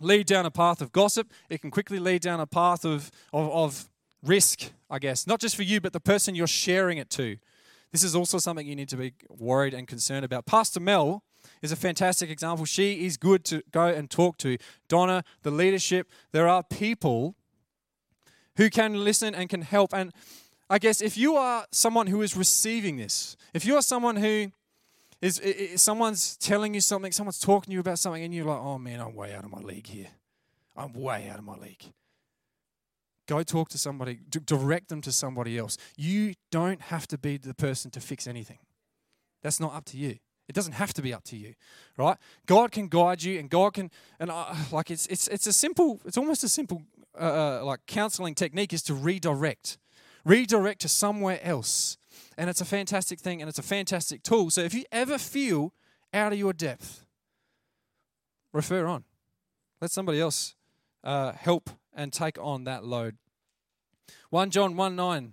lead 0.00 0.26
down 0.26 0.46
a 0.46 0.50
path 0.50 0.80
of 0.80 0.92
gossip. 0.92 1.30
It 1.48 1.60
can 1.60 1.70
quickly 1.70 1.98
lead 1.98 2.22
down 2.22 2.40
a 2.40 2.46
path 2.46 2.84
of, 2.84 3.10
of, 3.32 3.50
of 3.50 3.88
risk, 4.22 4.70
I 4.90 4.98
guess, 4.98 5.26
not 5.26 5.40
just 5.40 5.56
for 5.56 5.62
you, 5.62 5.80
but 5.80 5.92
the 5.92 6.00
person 6.00 6.34
you're 6.34 6.46
sharing 6.46 6.98
it 6.98 7.10
to. 7.10 7.36
This 7.92 8.02
is 8.02 8.14
also 8.14 8.38
something 8.38 8.66
you 8.66 8.76
need 8.76 8.88
to 8.90 8.96
be 8.96 9.14
worried 9.28 9.72
and 9.72 9.86
concerned 9.86 10.24
about. 10.24 10.44
Pastor 10.46 10.80
Mel 10.80 11.22
is 11.62 11.72
a 11.72 11.76
fantastic 11.76 12.30
example. 12.30 12.64
She 12.64 13.06
is 13.06 13.16
good 13.16 13.44
to 13.46 13.62
go 13.70 13.86
and 13.86 14.10
talk 14.10 14.36
to. 14.38 14.58
Donna, 14.88 15.24
the 15.42 15.50
leadership, 15.50 16.10
there 16.32 16.48
are 16.48 16.62
people 16.62 17.36
who 18.56 18.68
can 18.70 19.04
listen 19.04 19.34
and 19.34 19.48
can 19.48 19.62
help. 19.62 19.94
And 19.94 20.12
I 20.68 20.78
guess 20.78 21.00
if 21.00 21.16
you 21.16 21.36
are 21.36 21.66
someone 21.70 22.08
who 22.08 22.22
is 22.22 22.36
receiving 22.36 22.96
this, 22.96 23.36
if 23.54 23.64
you 23.64 23.76
are 23.76 23.82
someone 23.82 24.16
who 24.16 24.50
is, 25.26 25.40
is 25.40 25.82
someone's 25.82 26.36
telling 26.36 26.72
you 26.72 26.80
something, 26.80 27.10
someone's 27.10 27.40
talking 27.40 27.70
to 27.70 27.74
you 27.74 27.80
about 27.80 27.98
something, 27.98 28.22
and 28.22 28.32
you're 28.32 28.44
like, 28.44 28.60
oh 28.60 28.78
man, 28.78 29.00
I'm 29.00 29.14
way 29.14 29.34
out 29.34 29.44
of 29.44 29.50
my 29.50 29.60
league 29.60 29.88
here. 29.88 30.08
I'm 30.76 30.92
way 30.92 31.28
out 31.28 31.38
of 31.38 31.44
my 31.44 31.56
league. 31.56 31.82
Go 33.26 33.42
talk 33.42 33.68
to 33.70 33.78
somebody, 33.78 34.20
direct 34.44 34.88
them 34.88 35.00
to 35.00 35.10
somebody 35.10 35.58
else. 35.58 35.78
You 35.96 36.34
don't 36.52 36.80
have 36.80 37.08
to 37.08 37.18
be 37.18 37.38
the 37.38 37.54
person 37.54 37.90
to 37.92 38.00
fix 38.00 38.28
anything. 38.28 38.58
That's 39.42 39.58
not 39.58 39.74
up 39.74 39.84
to 39.86 39.96
you. 39.96 40.18
It 40.48 40.54
doesn't 40.54 40.74
have 40.74 40.94
to 40.94 41.02
be 41.02 41.12
up 41.12 41.24
to 41.24 41.36
you, 41.36 41.54
right? 41.96 42.16
God 42.46 42.70
can 42.70 42.86
guide 42.86 43.24
you, 43.24 43.40
and 43.40 43.50
God 43.50 43.74
can, 43.74 43.90
and 44.20 44.30
uh, 44.30 44.54
like 44.70 44.92
it's 44.92 45.08
it's 45.08 45.26
it's 45.26 45.48
a 45.48 45.52
simple, 45.52 46.00
it's 46.04 46.16
almost 46.16 46.44
a 46.44 46.48
simple 46.48 46.82
uh, 47.20 47.60
uh 47.60 47.64
like 47.64 47.80
counseling 47.88 48.36
technique 48.36 48.72
is 48.72 48.82
to 48.84 48.94
redirect, 48.94 49.76
redirect 50.24 50.82
to 50.82 50.88
somewhere 50.88 51.40
else 51.42 51.98
and 52.36 52.50
it's 52.50 52.60
a 52.60 52.64
fantastic 52.64 53.18
thing 53.18 53.40
and 53.40 53.48
it's 53.48 53.58
a 53.58 53.62
fantastic 53.62 54.22
tool. 54.22 54.50
So 54.50 54.60
if 54.62 54.74
you 54.74 54.84
ever 54.92 55.18
feel 55.18 55.72
out 56.12 56.32
of 56.32 56.38
your 56.38 56.52
depth, 56.52 57.04
refer 58.52 58.86
on. 58.86 59.04
Let 59.80 59.90
somebody 59.90 60.20
else 60.20 60.54
uh, 61.04 61.32
help 61.32 61.70
and 61.94 62.12
take 62.12 62.38
on 62.38 62.64
that 62.64 62.84
load. 62.84 63.16
1 64.30 64.50
John 64.50 64.76
1 64.76 64.96
9. 64.96 65.32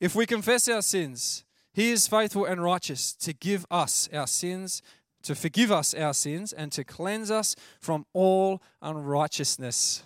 If 0.00 0.14
we 0.14 0.26
confess 0.26 0.68
our 0.68 0.82
sins, 0.82 1.44
he 1.72 1.90
is 1.90 2.08
faithful 2.08 2.44
and 2.44 2.62
righteous 2.62 3.12
to 3.14 3.32
give 3.32 3.66
us 3.70 4.08
our 4.12 4.26
sins, 4.26 4.82
to 5.22 5.34
forgive 5.34 5.72
us 5.72 5.94
our 5.94 6.14
sins, 6.14 6.52
and 6.52 6.70
to 6.72 6.84
cleanse 6.84 7.30
us 7.30 7.56
from 7.80 8.06
all 8.12 8.62
unrighteousness. 8.80 10.02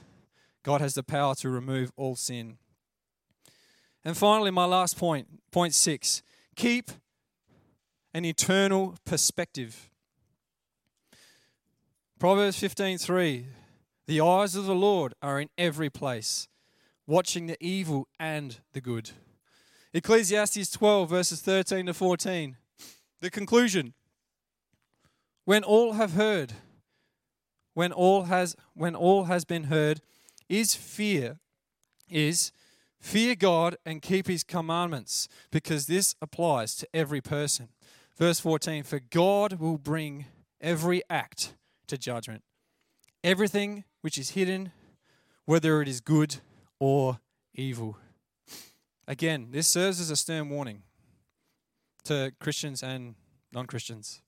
God 0.62 0.80
has 0.80 0.94
the 0.94 1.02
power 1.02 1.34
to 1.36 1.50
remove 1.50 1.92
all 1.96 2.16
sin. 2.16 2.58
And 4.04 4.16
finally, 4.16 4.50
my 4.50 4.64
last 4.64 4.96
point, 4.96 5.28
point 5.50 5.74
six 5.74 6.22
keep 6.56 6.90
an 8.14 8.24
eternal 8.24 8.96
perspective. 9.04 9.90
Proverbs 12.18 12.60
15:3 12.60 13.46
The 14.06 14.20
eyes 14.20 14.54
of 14.54 14.66
the 14.66 14.74
Lord 14.74 15.14
are 15.22 15.40
in 15.40 15.48
every 15.56 15.90
place, 15.90 16.48
watching 17.06 17.46
the 17.46 17.56
evil 17.64 18.08
and 18.18 18.60
the 18.72 18.80
good. 18.80 19.10
Ecclesiastes 19.94 20.70
12 20.70 21.10
verses 21.10 21.40
13 21.40 21.86
to 21.86 21.94
14. 21.94 22.56
The 23.20 23.30
conclusion. 23.30 23.94
When 25.44 25.64
all 25.64 25.94
have 25.94 26.12
heard, 26.12 26.54
when 27.74 27.92
all 27.92 28.24
has 28.24 28.56
when 28.74 28.94
all 28.94 29.24
has 29.24 29.44
been 29.44 29.64
heard, 29.64 30.00
is 30.48 30.74
fear 30.74 31.38
is 32.08 32.52
fear 33.02 33.34
God 33.34 33.76
and 33.84 34.00
keep 34.00 34.28
his 34.28 34.44
commandments 34.44 35.28
because 35.50 35.86
this 35.86 36.14
applies 36.22 36.74
to 36.76 36.88
every 36.94 37.20
person. 37.20 37.68
Verse 38.16 38.40
14 38.40 38.84
For 38.84 39.00
God 39.00 39.54
will 39.54 39.76
bring 39.76 40.26
every 40.60 41.02
act 41.10 41.54
to 41.88 41.98
judgment. 41.98 42.42
Everything 43.22 43.84
which 44.00 44.16
is 44.16 44.30
hidden, 44.30 44.72
whether 45.44 45.82
it 45.82 45.88
is 45.88 46.00
good 46.00 46.36
or 46.78 47.18
evil. 47.54 47.98
Again, 49.06 49.48
this 49.50 49.66
serves 49.66 50.00
as 50.00 50.10
a 50.10 50.16
stern 50.16 50.48
warning 50.48 50.82
to 52.04 52.32
Christians 52.40 52.82
and 52.82 53.16
non 53.52 53.66
Christians. 53.66 54.22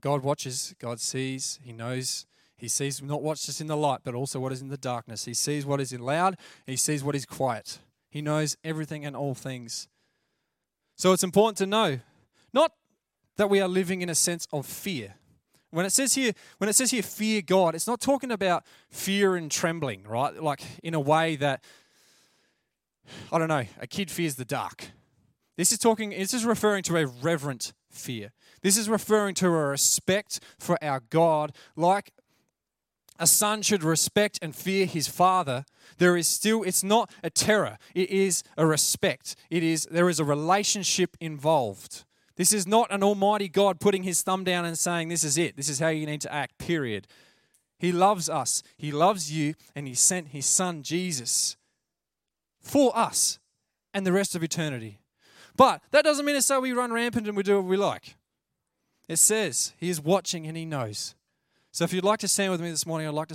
God 0.00 0.22
watches, 0.22 0.74
God 0.78 1.00
sees, 1.00 1.58
He 1.62 1.72
knows. 1.72 2.26
He 2.56 2.68
sees 2.68 3.02
not 3.02 3.22
what's 3.22 3.46
just 3.46 3.60
in 3.60 3.66
the 3.66 3.76
light, 3.76 4.00
but 4.02 4.14
also 4.14 4.40
what 4.40 4.52
is 4.52 4.62
in 4.62 4.68
the 4.68 4.78
darkness. 4.78 5.26
He 5.26 5.34
sees 5.34 5.66
what 5.66 5.80
is 5.80 5.92
in 5.92 6.00
loud, 6.00 6.36
He 6.66 6.76
sees 6.76 7.04
what 7.04 7.14
is 7.14 7.26
quiet. 7.26 7.78
He 8.08 8.22
knows 8.22 8.56
everything 8.64 9.04
and 9.04 9.14
all 9.14 9.34
things. 9.34 9.88
So 10.96 11.12
it's 11.12 11.24
important 11.24 11.58
to 11.58 11.66
know 11.66 12.00
not 12.52 12.72
that 13.36 13.50
we 13.50 13.60
are 13.60 13.68
living 13.68 14.00
in 14.00 14.08
a 14.08 14.14
sense 14.14 14.46
of 14.52 14.64
fear. 14.64 15.14
When 15.70 15.84
it 15.84 15.90
says 15.90 16.14
here, 16.14 16.32
when 16.56 16.70
it 16.70 16.72
says 16.74 16.90
here, 16.90 17.02
fear 17.02 17.42
God, 17.42 17.74
it's 17.74 17.86
not 17.86 18.00
talking 18.00 18.30
about 18.30 18.64
fear 18.88 19.36
and 19.36 19.50
trembling, 19.50 20.04
right? 20.04 20.42
Like 20.42 20.62
in 20.82 20.94
a 20.94 21.00
way 21.00 21.36
that 21.36 21.62
I 23.30 23.38
don't 23.38 23.48
know, 23.48 23.64
a 23.78 23.86
kid 23.86 24.10
fears 24.10 24.36
the 24.36 24.44
dark. 24.44 24.90
This 25.56 25.72
is 25.72 25.78
talking, 25.78 26.10
this 26.10 26.34
is 26.34 26.44
referring 26.44 26.82
to 26.84 26.96
a 26.96 27.06
reverent 27.06 27.72
fear. 27.90 28.32
This 28.62 28.76
is 28.76 28.88
referring 28.88 29.34
to 29.36 29.46
a 29.46 29.50
respect 29.50 30.40
for 30.58 30.82
our 30.82 31.00
God, 31.10 31.52
like 31.76 32.12
a 33.18 33.26
son 33.26 33.62
should 33.62 33.82
respect 33.82 34.38
and 34.42 34.54
fear 34.54 34.86
his 34.86 35.08
father. 35.08 35.64
There 35.98 36.16
is 36.16 36.28
still, 36.28 36.62
it's 36.62 36.84
not 36.84 37.10
a 37.22 37.30
terror, 37.30 37.78
it 37.94 38.10
is 38.10 38.42
a 38.56 38.66
respect. 38.66 39.36
It 39.50 39.62
is, 39.62 39.86
there 39.90 40.08
is 40.08 40.20
a 40.20 40.24
relationship 40.24 41.16
involved. 41.20 42.04
This 42.36 42.52
is 42.52 42.66
not 42.66 42.92
an 42.92 43.02
almighty 43.02 43.48
God 43.48 43.80
putting 43.80 44.02
his 44.02 44.22
thumb 44.22 44.44
down 44.44 44.64
and 44.64 44.78
saying, 44.78 45.08
This 45.08 45.24
is 45.24 45.38
it, 45.38 45.56
this 45.56 45.68
is 45.68 45.78
how 45.78 45.88
you 45.88 46.06
need 46.06 46.20
to 46.20 46.32
act, 46.32 46.58
period. 46.58 47.06
He 47.78 47.92
loves 47.92 48.28
us, 48.28 48.62
he 48.76 48.92
loves 48.92 49.32
you, 49.32 49.54
and 49.74 49.86
he 49.86 49.94
sent 49.94 50.28
his 50.28 50.46
son 50.46 50.82
Jesus 50.82 51.56
for 52.60 52.96
us 52.96 53.38
and 53.92 54.06
the 54.06 54.12
rest 54.12 54.34
of 54.34 54.42
eternity. 54.42 55.00
But 55.56 55.80
that 55.90 56.04
doesn't 56.04 56.24
mean 56.24 56.34
to 56.34 56.42
say 56.42 56.58
we 56.58 56.72
run 56.72 56.92
rampant 56.92 57.26
and 57.26 57.36
we 57.36 57.42
do 57.42 57.56
what 57.56 57.64
we 57.64 57.76
like. 57.76 58.16
It 59.08 59.16
says 59.16 59.72
he 59.78 59.88
is 59.88 60.00
watching 60.00 60.46
and 60.46 60.56
he 60.56 60.64
knows. 60.64 61.15
So 61.76 61.84
if 61.84 61.92
you'd 61.92 62.04
like 62.04 62.20
to 62.20 62.28
stand 62.28 62.50
with 62.50 62.62
me 62.62 62.70
this 62.70 62.86
morning, 62.86 63.06
I'd 63.06 63.12
like 63.12 63.28
to 63.28 63.34